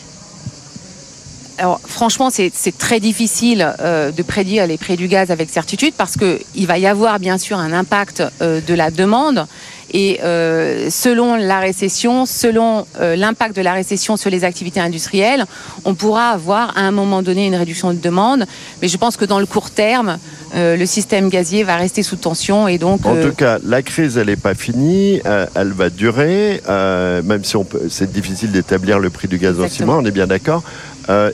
[1.59, 6.16] Alors franchement, c'est très difficile euh, de prédire les prix du gaz avec certitude parce
[6.16, 9.45] que il va y avoir bien sûr un impact euh, de la demande
[9.93, 15.47] et euh, selon la récession, selon l'impact de la récession sur les activités industrielles,
[15.84, 18.45] on pourra avoir à un moment donné une réduction de demande.
[18.80, 20.18] Mais je pense que dans le court terme,
[20.55, 23.83] euh, le système gazier va rester sous tension et donc En euh, tout cas, la
[23.83, 28.53] crise, elle n'est pas finie, euh, elle va durer, même si on peut, c'est difficile
[28.53, 30.63] d'établir le prix du gaz en six mois, on est bien d'accord.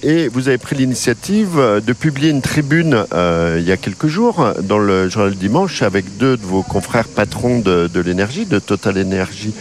[0.04, 4.78] Et vous avez pris l'initiative de publier une tribune il y a quelques jours dans
[4.78, 9.52] le journal Dimanche avec deux de vos confrères patrons de, de l'énergie, de Total Energy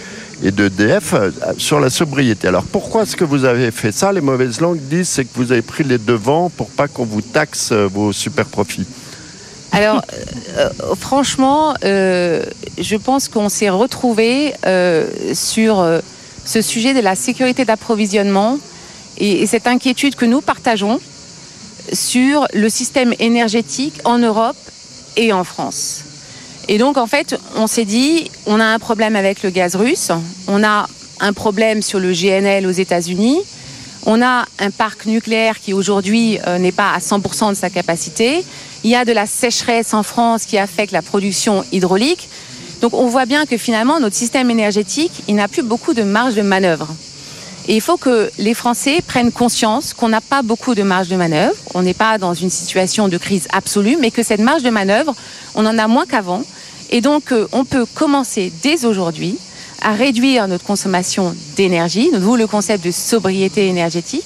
[0.43, 1.15] et de DF,
[1.57, 2.47] sur la sobriété.
[2.47, 4.13] Alors pourquoi est-ce que vous avez fait ça?
[4.13, 7.21] Les mauvaises langues disent c'est que vous avez pris les devants pour pas qu'on vous
[7.21, 8.85] taxe vos super profits.
[9.73, 12.45] Alors, euh, euh, franchement, euh,
[12.77, 14.53] je pense qu'on s'est retrouvé
[15.33, 15.83] sur
[16.45, 18.59] ce sujet de la sécurité d'approvisionnement
[19.17, 20.99] et, et cette inquiétude que nous partageons
[21.91, 24.55] sur le système énergétique en Europe
[25.17, 26.01] et en France.
[26.67, 30.11] Et donc, en fait, on s'est dit, on a un problème avec le gaz russe,
[30.47, 30.87] on a
[31.19, 33.39] un problème sur le GNL aux États-Unis,
[34.05, 38.43] on a un parc nucléaire qui aujourd'hui n'est pas à 100% de sa capacité.
[38.83, 42.29] Il y a de la sécheresse en France qui affecte la production hydraulique.
[42.81, 46.35] Donc on voit bien que finalement notre système énergétique, il n'a plus beaucoup de marge
[46.35, 46.87] de manœuvre.
[47.67, 51.15] Et il faut que les Français prennent conscience qu'on n'a pas beaucoup de marge de
[51.15, 54.69] manœuvre, on n'est pas dans une situation de crise absolue, mais que cette marge de
[54.69, 55.15] manœuvre,
[55.55, 56.43] on en a moins qu'avant.
[56.89, 59.37] Et donc, euh, on peut commencer dès aujourd'hui
[59.81, 64.25] à réduire notre consommation d'énergie, d'où le concept de sobriété énergétique.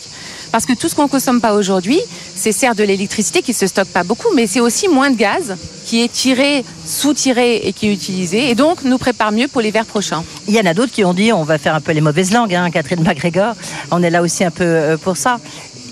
[0.52, 2.00] Parce que tout ce qu'on ne consomme pas aujourd'hui,
[2.36, 5.18] c'est certes de l'électricité qui ne se stocke pas beaucoup, mais c'est aussi moins de
[5.18, 9.62] gaz qui est tiré, sous-tiré et qui est utilisé, et donc nous prépare mieux pour
[9.62, 10.24] l'hiver prochain.
[10.48, 12.32] Il y en a d'autres qui ont dit, on va faire un peu les mauvaises
[12.32, 13.56] langues, hein, Catherine MacGregor,
[13.92, 15.40] on est là aussi un peu euh, pour ça.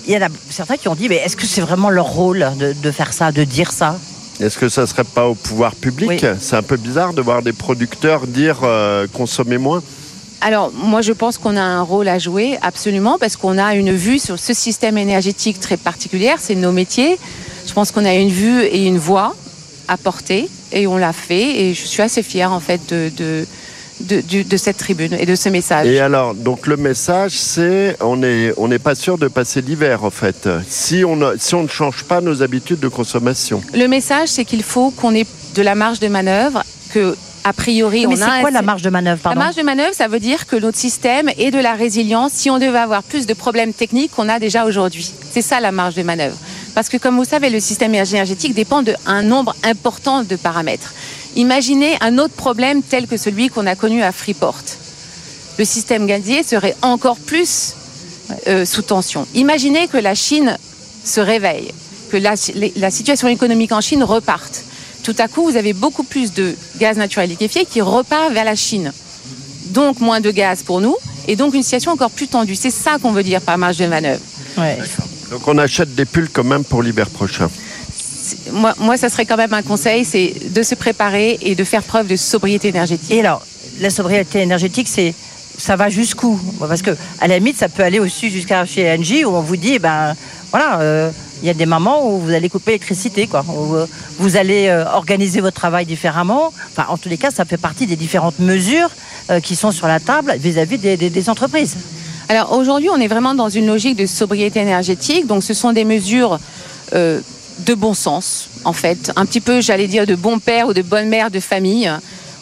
[0.08, 2.46] Il y en a certains qui ont dit, mais est-ce que c'est vraiment leur rôle
[2.60, 3.98] de, de faire ça, de dire ça?
[4.40, 6.10] Est-ce que ça serait pas au pouvoir public?
[6.22, 6.30] Oui.
[6.40, 9.82] C'est un peu bizarre de voir des producteurs dire euh, consommer moins.
[10.42, 13.92] Alors, moi, je pense qu'on a un rôle à jouer, absolument, parce qu'on a une
[13.94, 17.18] vue sur ce système énergétique très particulière, c'est nos métiers.
[17.66, 19.36] Je pense qu'on a une vue et une voix
[19.88, 23.12] à porter, et on l'a fait, et je suis assez fière, en fait, de,
[24.02, 25.88] de, de, cette tribune et de ce message.
[25.88, 30.10] Et alors, donc le message, c'est on n'est on pas sûr de passer l'hiver, en
[30.10, 33.62] fait, si on, ne- si on ne change pas nos habitudes de consommation.
[33.74, 35.26] Le message, c'est qu'il faut qu'on ait
[35.56, 36.64] de la marge de manœuvre,
[36.94, 37.16] que,
[37.48, 39.62] a priori, Mais on a c'est quoi la marge de manœuvre La pardon marge de
[39.62, 43.04] manœuvre, ça veut dire que notre système ait de la résilience si on devait avoir
[43.04, 45.14] plus de problèmes techniques qu'on a déjà aujourd'hui.
[45.32, 46.36] C'est ça la marge de manœuvre.
[46.74, 50.92] Parce que comme vous savez, le système énergétique dépend d'un nombre important de paramètres.
[51.36, 54.64] Imaginez un autre problème tel que celui qu'on a connu à Freeport.
[55.60, 57.76] Le système gazier serait encore plus
[58.48, 59.28] euh, sous tension.
[59.36, 60.58] Imaginez que la Chine
[61.04, 61.72] se réveille,
[62.10, 62.34] que la,
[62.76, 64.65] la situation économique en Chine reparte.
[65.06, 68.56] Tout à coup, vous avez beaucoup plus de gaz naturel liquéfié qui repart vers la
[68.56, 68.92] Chine.
[69.68, 70.96] Donc moins de gaz pour nous
[71.28, 72.56] et donc une situation encore plus tendue.
[72.56, 74.22] C'est ça qu'on veut dire par marge de manœuvre.
[74.58, 74.80] Ouais.
[75.30, 77.52] Donc on achète des pulls quand même pour l'hiver prochain.
[78.52, 81.84] Moi, moi, ça serait quand même un conseil, c'est de se préparer et de faire
[81.84, 83.12] preuve de sobriété énergétique.
[83.12, 83.46] Et alors,
[83.80, 85.14] la sobriété énergétique, c'est
[85.56, 86.40] ça va jusqu'où?
[86.60, 89.58] Parce que à la limite, ça peut aller aussi jusqu'à chez Engie où on vous
[89.58, 90.16] dit, ben
[90.50, 91.12] voilà, euh,
[91.42, 93.46] il y a des moments où vous allez couper l'électricité, quoi.
[93.48, 96.54] Où, euh, vous allez euh, organiser votre travail différemment.
[96.72, 98.90] Enfin, en tous les cas, ça fait partie des différentes mesures
[99.30, 101.76] euh, qui sont sur la table vis-à-vis des, entreprises.
[102.30, 105.28] Alors aujourd'hui, on est vraiment dans une logique de sobriété énergétique.
[105.28, 106.40] Donc ce sont des mesures
[106.92, 110.82] de bon sens, en fait, un petit peu, j'allais dire, de bon père ou de
[110.82, 111.92] bonne mère de famille.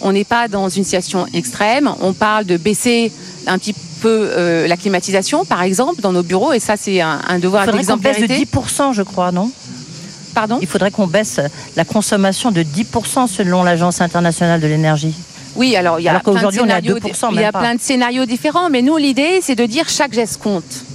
[0.01, 1.93] On n'est pas dans une situation extrême.
[2.01, 3.11] On parle de baisser
[3.47, 3.79] un petit peu
[4.09, 7.65] euh, la climatisation, par exemple, dans nos bureaux, et ça, c'est un, un Il devoir
[7.65, 8.91] faudrait qu'on baisse de d'exemplarité.
[8.91, 9.51] 10%, je crois, non?
[10.33, 10.59] Pardon?
[10.61, 11.39] Il faudrait qu'on baisse
[11.75, 15.13] la consommation de 10% selon l'Agence internationale de l'énergie.
[15.55, 17.41] Oui, alors il y a, Alors plein de, qu'aujourd'hui, on est à scénarios, 2%, il
[17.41, 20.85] y a plein de scénarios différents, mais nous, l'idée, c'est de dire chaque geste compte.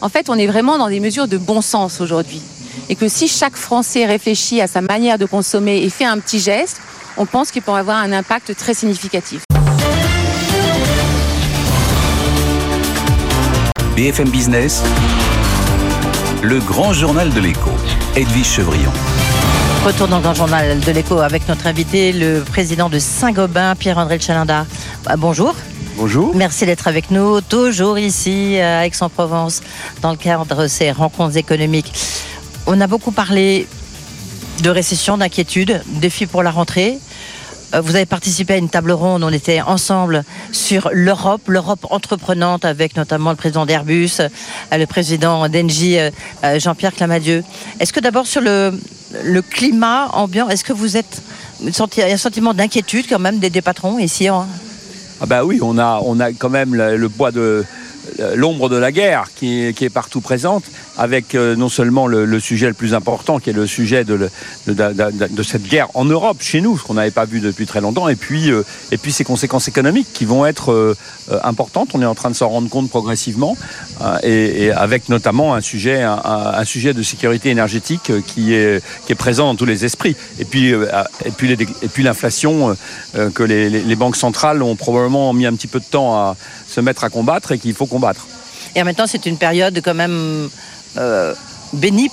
[0.00, 2.40] En fait, on est vraiment dans des mesures de bon sens aujourd'hui.
[2.88, 6.38] Et que si chaque Français réfléchit à sa manière de consommer et fait un petit
[6.38, 6.80] geste,
[7.16, 9.42] on pense qu'il pourrait avoir un impact très significatif.
[13.98, 14.84] BFM Business,
[16.40, 17.72] le grand journal de l'écho,
[18.14, 18.92] Edwige Chevrillon.
[19.84, 24.20] Retour dans le grand journal de l'écho avec notre invité, le président de Saint-Gobain, Pierre-André
[24.20, 24.66] Chalinda.
[25.04, 25.56] Bah, bonjour.
[25.96, 26.32] Bonjour.
[26.36, 29.62] Merci d'être avec nous, toujours ici à Aix-en-Provence,
[30.00, 31.92] dans le cadre de ces rencontres économiques.
[32.68, 33.66] On a beaucoup parlé
[34.62, 37.00] de récession, d'inquiétude, défis pour la rentrée.
[37.74, 42.64] Euh, Vous avez participé à une table ronde, on était ensemble sur l'Europe, l'Europe entreprenante
[42.64, 44.28] avec notamment le président d'Airbus, euh,
[44.72, 46.10] le président d'Engie, euh,
[46.58, 47.44] Jean-Pierre Clamadieu.
[47.78, 48.72] Est-ce que d'abord sur le,
[49.50, 51.22] climat ambiant, est-ce que vous êtes
[51.72, 54.46] senti un sentiment d'inquiétude quand même des, patrons ici en-
[55.20, 57.64] Ah bah oui, on a, on a quand même le, poids de
[58.34, 60.64] l'ombre de la guerre qui est partout présente,
[60.98, 64.28] avec euh, non seulement le, sujet le plus important, qui est le sujet de,
[65.42, 68.16] cette guerre en Europe, chez nous, ce qu'on n'avait pas vu depuis très longtemps, et
[68.16, 70.94] puis, euh, et puis ses conséquences économiques qui vont être euh,
[71.44, 71.90] importantes.
[71.94, 73.56] On est en train de s'en rendre compte progressivement,
[74.22, 79.46] et, avec notamment un sujet, un, sujet de sécurité énergétique qui est, qui est présent
[79.46, 80.16] dans tous les esprits.
[80.38, 80.74] Et puis,
[81.36, 82.76] puis, l'inflation
[83.34, 86.36] que les, les- les banques centrales ont probablement mis un petit peu de temps à
[86.68, 88.26] se mettre à combattre et qu'il faut combattre.
[88.74, 90.48] Et en même temps, c'est une période quand même
[90.96, 91.34] euh,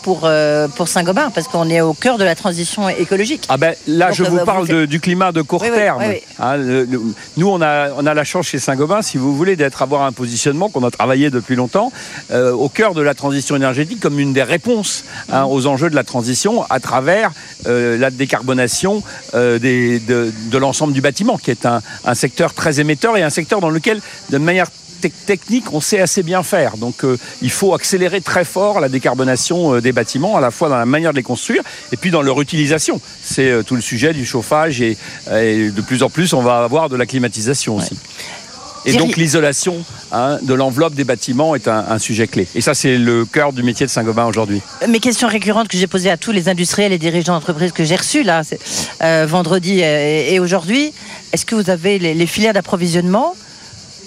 [0.04, 3.46] pour, euh, pour Saint-Gobain, parce qu'on est au cœur de la transition écologique.
[3.48, 6.02] Ah ben là, Donc, je euh, vous parle de- du climat de court Oui, terme.
[6.02, 6.22] oui, oui.
[6.40, 7.02] Hein, le- le-
[7.38, 10.12] nous, on a, on a la chance chez Saint-Gobain, si vous voulez, d'être avoir un
[10.12, 11.94] positionnement qu'on a travaillé depuis longtemps
[12.32, 15.96] euh, au cœur de la transition énergétique comme une des réponses hein, aux enjeux de
[15.96, 17.32] la transition à travers
[17.66, 19.04] euh, la décarbonation
[19.34, 23.30] des- de, de l'ensemble du bâtiment, qui est un, un secteur très émetteur et un
[23.30, 24.02] secteur dans lequel,
[24.32, 24.68] de manière
[25.00, 26.78] technique, on sait assez bien faire.
[26.78, 30.70] Donc, euh, il faut accélérer très fort la décarbonation euh, des bâtiments, à la fois
[30.70, 33.00] dans la manière de les construire et puis dans leur utilisation.
[33.24, 34.98] C'est euh, tout le sujet du chauffage et,
[35.32, 37.98] et de plus en plus, on va avoir de la climatisation aussi.
[38.86, 42.48] Et donc l'isolation hein, de l'enveloppe des bâtiments est un, un, sujet clé.
[42.54, 44.62] Et ça, c'est le cœur du métier de Saint-Gobain aujourd'hui.
[44.88, 47.96] Mes questions récurrentes que j'ai posées à tous les industriels et dirigeants d'entreprise que j'ai
[47.96, 48.44] reçus là,
[49.02, 50.94] euh, vendredi et, et aujourd'hui,
[51.34, 53.36] est-ce que vous avez les, les filières d'approvisionnement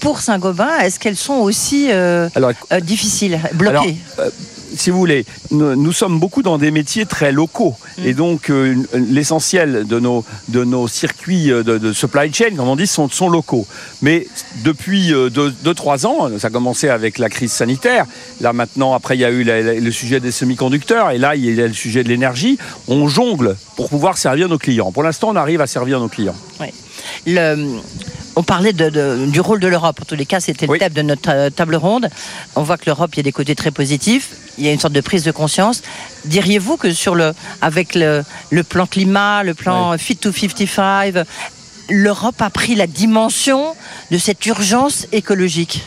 [0.00, 3.86] pour Saint-Gobain Est-ce qu'elles sont aussi euh, Alors, euh, difficiles, bloquées Alors,
[4.20, 4.30] euh,
[4.76, 7.74] si vous voulez, nous, nous sommes beaucoup dans des métiers très locaux.
[8.04, 12.76] Et donc, euh, l'essentiel de nos, de nos circuits de, de supply chain, comme on
[12.76, 13.66] dit, sont, sont locaux.
[14.02, 14.26] Mais
[14.64, 18.04] depuis 2-3 ans, ça a commencé avec la crise sanitaire.
[18.42, 21.10] Là, maintenant, après, il y a eu la- la- le sujet des semi-conducteurs.
[21.12, 22.58] Et là, il y a le sujet de l'énergie.
[22.88, 24.92] On jongle pour pouvoir servir nos clients.
[24.92, 26.36] Pour l'instant, on arrive à servir nos clients.
[26.60, 26.66] Oui.
[27.26, 27.78] Le-
[28.38, 29.98] on parlait de- de- du rôle de l'Europe.
[30.00, 30.78] En tous les cas, c'était le Oui.
[30.78, 32.08] thème de notre euh, table ronde.
[32.54, 34.28] On voit que l'Europe, il y a des côtés très positifs.
[34.58, 35.82] Il y a une sorte de prise de conscience.
[36.24, 41.14] Diriez-vous que sur le, avec le, le plan climat, le plan Fit to 55,
[41.90, 43.74] l'Europe a pris la dimension
[44.12, 45.82] de cette urgence écologique?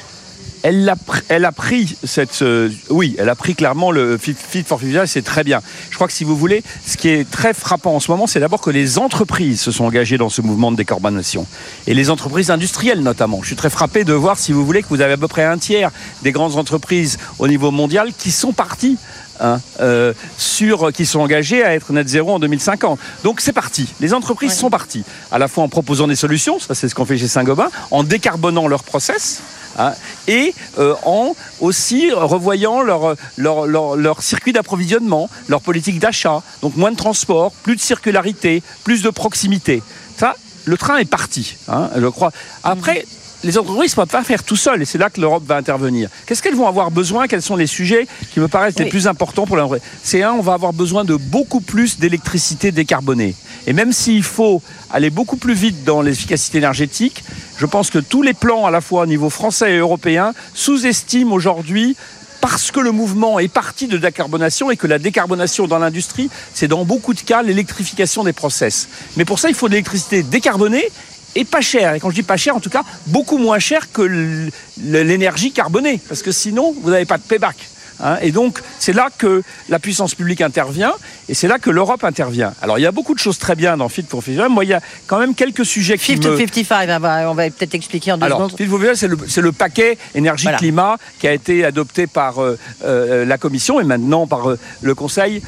[0.63, 2.41] Elle a, pr- elle a pris cette.
[2.43, 5.59] euh, oui, elle a pris clairement le Fit, for 55, c'est très bien.
[5.89, 8.39] Je crois que si vous voulez, ce qui est très frappant en ce moment, c'est
[8.39, 11.47] d'abord que les entreprises se sont engagées dans ce mouvement de décarbonation.
[11.87, 13.39] Et les entreprises industrielles notamment.
[13.41, 15.43] Je suis très frappé de voir, si vous voulez, que vous avez à peu près
[15.45, 15.89] un tiers
[16.21, 18.97] des grandes entreprises au niveau mondial qui sont parties.
[19.39, 22.99] hein, euh, sur, qui sont engagées à être net zéro en 2050.
[23.23, 23.87] Donc c'est parti.
[23.99, 27.05] Les entreprises sont parties, à la fois en proposant des solutions, ça c'est ce qu'on
[27.05, 29.41] fait chez Saint-Gobain, en décarbonant leur process,
[29.81, 29.93] hein,
[30.27, 36.41] et euh, en aussi revoyant leur, leur, leur, leur circuit d'approvisionnement, leur politique d'achat.
[36.61, 39.81] Donc moins de transport, plus de circularité, plus de proximité.
[40.17, 42.31] Ça, le train est parti, hein, je crois.
[42.63, 43.05] Après,
[43.43, 46.09] les entreprises ne peuvent pas faire tout seules et c'est là que l'Europe va intervenir.
[46.25, 47.27] Qu'est-ce qu'elles vont avoir besoin?
[47.27, 50.41] Quels sont les sujets qui me paraissent les plus importants pour l'entreprise C'est un, on
[50.41, 53.35] va avoir besoin de beaucoup plus d'électricité décarbonée.
[53.67, 54.61] Et même s'il faut
[54.91, 57.23] aller beaucoup plus vite dans l'efficacité énergétique,
[57.61, 61.31] je pense que tous les plans, à la fois au niveau français et européen, sous-estiment
[61.31, 61.95] aujourd'hui
[62.41, 66.67] parce que le mouvement est parti de décarbonation et que la décarbonation dans l'industrie, c'est
[66.67, 68.89] dans beaucoup de cas l'électrification des process.
[69.15, 70.89] Mais pour ça, il faut de l'électricité décarbonée
[71.35, 71.93] et pas chère.
[71.93, 74.49] Et quand je dis pas cher, en tout cas, beaucoup moins cher que
[74.79, 75.99] l'énergie carbonée.
[76.09, 77.57] Parce que sinon, vous n'avez pas de payback.
[78.01, 78.17] Hein.
[78.21, 80.93] et donc, c'est là que la puissance publique intervient
[81.29, 82.53] et c'est là que l'Europe intervient.
[82.61, 84.49] Alors, il y a beaucoup de choses très bien dans Fit for 55.
[84.49, 86.31] Moi, il y a quand même quelques sujets qui 50 me...
[86.31, 88.57] to 55, on va, on va peut-être expliquer en deux Alors, secondes.
[88.57, 93.37] Fit for 55, c'est le, paquet énergie-climat qui a été adopté par euh, euh, la
[93.37, 95.41] Commission et maintenant par euh, le Conseil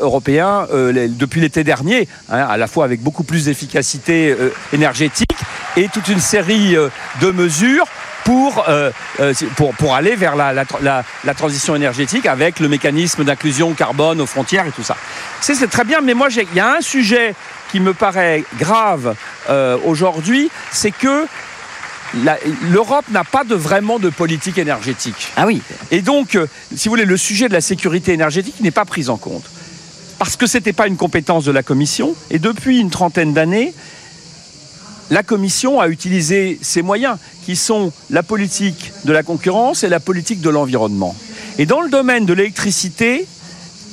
[0.00, 4.34] européen les- depuis l'été dernier, hein, à la fois avec beaucoup plus d'efficacité
[4.72, 5.30] énergétique
[5.76, 6.74] et toute une série
[7.20, 7.86] de mesures
[8.28, 12.68] pour, euh, euh, pour, pour aller vers la, la, la- la transition énergétique avec le
[12.68, 14.98] mécanisme d'inclusion carbone aux frontières et tout ça.
[15.40, 17.34] C'est très bien, mais moi, il y a un sujet
[17.72, 19.14] qui me paraît grave
[19.48, 21.24] euh, aujourd'hui, c'est que
[22.70, 25.28] l'Europe n'a pas de, vraiment de politique énergétique.
[25.34, 28.70] Ah oui, Et donc, euh, si vous voulez, le sujet de la sécurité énergétique n'est
[28.70, 29.44] pas pris en compte.
[30.18, 32.14] Parce que ce n'était pas une compétence de la Commission.
[32.30, 33.72] Et depuis une trentaine d'années,
[35.10, 40.00] la Commission a utilisé ses moyens, qui sont la politique de la concurrence et la
[40.00, 41.14] politique de l'environnement.
[41.58, 43.26] Et dans le domaine de l'électricité,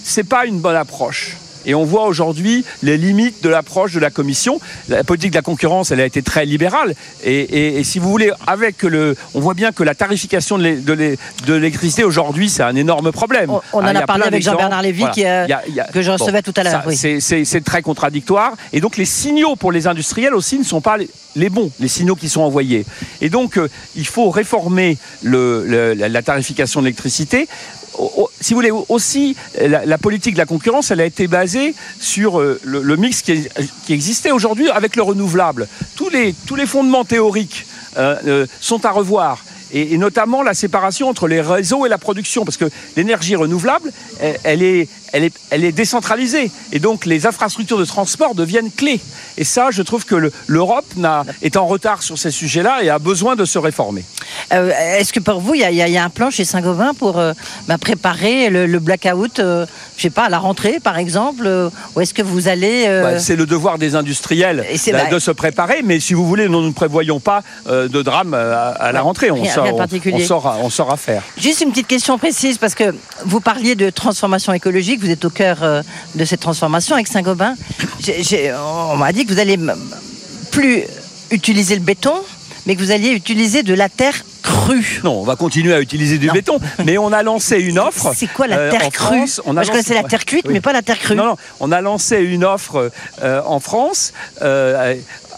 [0.03, 1.37] c'est pas une bonne approche.
[1.65, 4.59] Et on voit aujourd'hui les limites de l'approche de la Commission.
[4.89, 6.95] La politique de la concurrence, elle a été très libérale.
[7.23, 10.63] Et, et- et si vous voulez, avec le, on voit bien que la tarification de
[10.63, 13.49] l'é- de l'é- de l'électricité aujourd'hui, c'est un énorme problème.
[13.49, 14.81] On- on en Hein, y a parlé avec Jean-Bernard.
[14.81, 16.83] Lévy qui, euh, Il y a- il y a- que je recevais tout à l'heure,
[16.87, 16.95] oui.
[16.95, 17.19] c'est-
[17.65, 18.53] très contradictoire.
[18.73, 20.97] Et donc les signaux pour les industriels aussi ne sont pas
[21.35, 22.85] les, bons, les signaux qui sont envoyés.
[23.21, 27.47] Et donc euh, il faut réformer le- le- la, la tarification de l'électricité.
[28.41, 32.39] Si vous voulez aussi, la, la politique de la concurrence, elle a été basée sur
[32.39, 33.47] euh, le, mix qui,
[33.89, 35.67] existait aujourd'hui avec le renouvelable.
[35.95, 37.65] Tous les, fondements théoriques
[37.97, 39.43] euh, euh, sont à revoir.
[39.71, 43.91] Et, notamment la séparation entre les réseaux et la production, parce que l'énergie renouvelable,
[44.43, 48.99] elle est, elle, est, elle est décentralisée, et donc les infrastructures de transport deviennent clés.
[49.37, 50.85] Et ça, je trouve que le- l'Europe
[51.41, 54.03] est en retard sur ces sujets-là et a besoin de se réformer.
[54.53, 57.17] Euh, Est-ce que pour vous, il y, a- y y un plan chez Saint-Gobain pour
[57.17, 57.33] euh,
[57.67, 59.65] bah, préparer le, le blackout, euh,
[59.97, 62.85] je sais pas, à la rentrée par exemple euh, Ou est-ce que vous allez...
[63.01, 64.65] Bah, c'est le devoir des industriels
[65.09, 68.91] de, de se préparer, mais si vous voulez, nous ne prévoyons pas de drame à,
[68.91, 69.31] la rentrée.
[69.31, 69.65] On, rien- sort-
[70.61, 71.21] on- on saura faire.
[71.37, 72.93] Juste une petite question précise, parce que
[73.25, 75.81] vous parliez de transformation écologique, vous êtes au cœur euh,
[76.15, 77.55] de cette transformation avec Saint-Gobain.
[78.89, 79.57] On m'a dit que vous allez
[80.51, 80.83] plus
[81.31, 82.13] utiliser le béton,
[82.65, 85.01] mais que vous alliez utiliser de la terre crue.
[85.03, 86.33] Non, on va continuer à utiliser du Non.
[86.33, 88.13] béton, mais on a lancé une offre.
[88.15, 89.41] C'est quoi la euh, terre crue France.
[89.45, 90.53] On a Moi, je connaissais la terre cuite, Oui.
[90.53, 91.15] mais pas la terre crue.
[91.15, 92.91] Non, non, on a lancé une offre
[93.23, 94.13] euh, en France.
[94.41, 94.95] euh,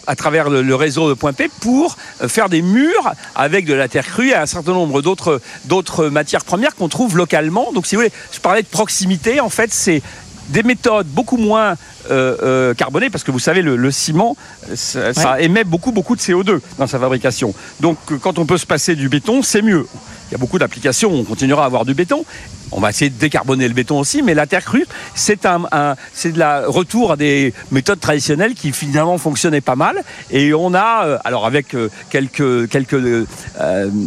[0.08, 3.88] à travers le, réseau de Point P pour euh, faire des murs avec de la
[3.88, 7.72] terre crue et un certain nombre d'autres d'autres matières premières qu'on trouve localement.
[7.72, 10.02] Donc si vous voulez, je parlais de proximité, en fait c'est
[10.48, 11.76] des méthodes beaucoup moins
[12.10, 14.36] euh, euh, carbonées parce que vous savez le, le ciment
[14.74, 17.54] ça, ça émet beaucoup beaucoup de CO2 dans sa fabrication.
[17.80, 19.86] Donc euh, quand on peut se passer du béton, c'est mieux.
[20.30, 22.24] Il y a beaucoup d'applications, on continuera à avoir du béton.
[22.70, 24.84] On va essayer de décarboner le béton aussi, mais la terre crue,
[25.14, 29.74] c'est un, un- c'est de la retour à des méthodes traditionnelles qui finalement fonctionnaient pas
[29.74, 30.02] mal.
[30.30, 31.74] Et on a, alors avec
[32.10, 33.24] quelques quelques euh,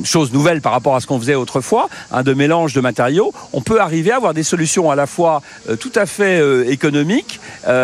[0.03, 3.61] choses nouvelles par rapport à ce qu'on faisait autrefois, un de mélange de matériaux, on
[3.61, 7.39] peut arriver à avoir des solutions à la fois euh, tout à fait euh, économiques.
[7.67, 7.80] euh,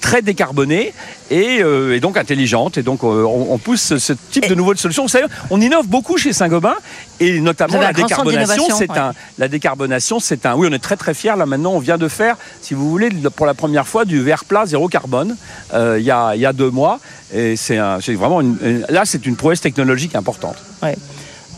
[0.00, 0.94] très décarbonées
[1.30, 4.78] et, euh, et donc intelligentes et donc euh, on, on pousse ce, type de nouvelles
[4.78, 5.02] solutions.
[5.02, 6.74] Vous savez, on innove beaucoup chez Saint-Gobain
[7.20, 8.98] et notamment la décarbonation, c'est ouais.
[8.98, 10.54] un la décarbonation, c'est un.
[10.56, 11.36] Oui, on est très très fiers.
[11.36, 14.44] Là maintenant, on vient de faire, si vous voulez, pour la première fois, du verre
[14.46, 15.36] plat zéro carbone.
[15.74, 16.98] euh, Il y a il y a deux mois,
[17.34, 17.76] et c'est
[18.22, 20.56] vraiment une, une- là, c'est une prouesse technologique importante.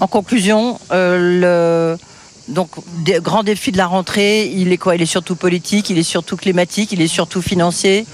[0.01, 1.99] En conclusion, euh, le
[2.49, 2.71] donc
[3.05, 4.95] des grands défi de la rentrée, il est quoi?
[4.97, 8.07] Il est surtout politique, il est surtout climatique, il est surtout financier.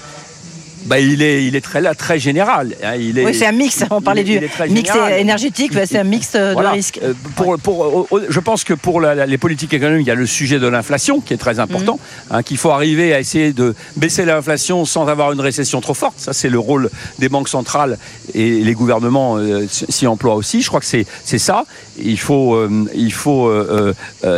[0.85, 2.73] Bah, il est il est très là, très général.
[2.83, 3.83] hein, il est, Oui, c'est un mix.
[3.91, 5.13] On parlait du il mix général.
[5.19, 6.69] énergétique, bah, c'est un mix euh, Voilà.
[6.69, 6.99] de risques.
[7.03, 10.11] Euh, pour, pour, euh, je pense que pour la- la- les politiques économiques, il y
[10.11, 11.99] a le sujet de l'inflation qui est très important,
[12.29, 12.35] Mhm.
[12.37, 16.15] hein, qu'il faut arriver à essayer de baisser l'inflation sans avoir une récession trop forte.
[16.17, 17.97] Ça, c'est le rôle des banques centrales
[18.33, 20.61] et les gouvernements euh, s'y emploient aussi.
[20.61, 21.05] Je crois que c'est
[21.37, 21.65] ça.
[22.01, 22.57] Il faut,
[22.95, 23.51] il, faut,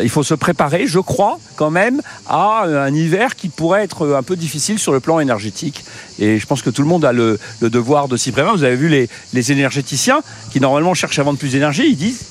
[0.03, 4.23] il faut se préparer, je crois, quand même, à un hiver qui pourrait être un
[4.23, 5.83] peu difficile sur le plan énergétique.
[6.19, 8.55] Et je pense que tout le monde a le, le devoir de s'y préparer.
[8.55, 10.21] Vous avez vu les, les énergéticiens
[10.51, 12.21] qui normalement cherchent à vendre plus d'énergie, ils disent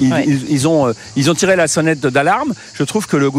[0.00, 0.24] ils, Ouais.
[0.26, 2.54] ils- ils ont, euh, ils ont tiré la sonnette d'alarme.
[2.74, 3.30] Je trouve que le,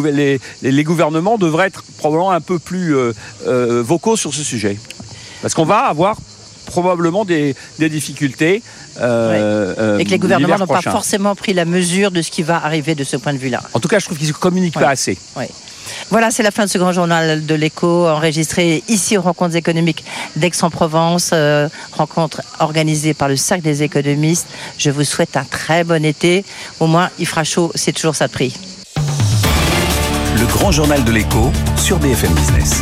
[0.61, 3.13] les, gouvernements devraient être probablement un peu plus euh,
[3.47, 4.77] euh, vocaux sur ce sujet.
[5.41, 6.17] Parce qu'on va avoir
[6.67, 8.61] probablement des, des difficultés.
[8.99, 12.63] euh, Et que les gouvernements n'ont pas forcément pris la mesure de ce qui va
[12.63, 13.61] arriver de ce point de vue-là.
[13.73, 14.83] En tout cas, je trouve qu'ils ne communiquent Ouais.
[14.83, 15.17] pas assez.
[16.09, 20.03] Voilà, c'est la fin de ce grand journal de l'écho enregistré ici aux rencontres économiques
[20.35, 24.47] d'Aix-en-Provence, euh, rencontre organisée par le Cercle des économistes.
[24.77, 26.45] Je vous souhaite un très bon été.
[26.79, 28.55] Au moins, il fera chaud, c'est toujours ça de prix.
[30.39, 32.81] Le grand journal de l'écho sur BFM Business.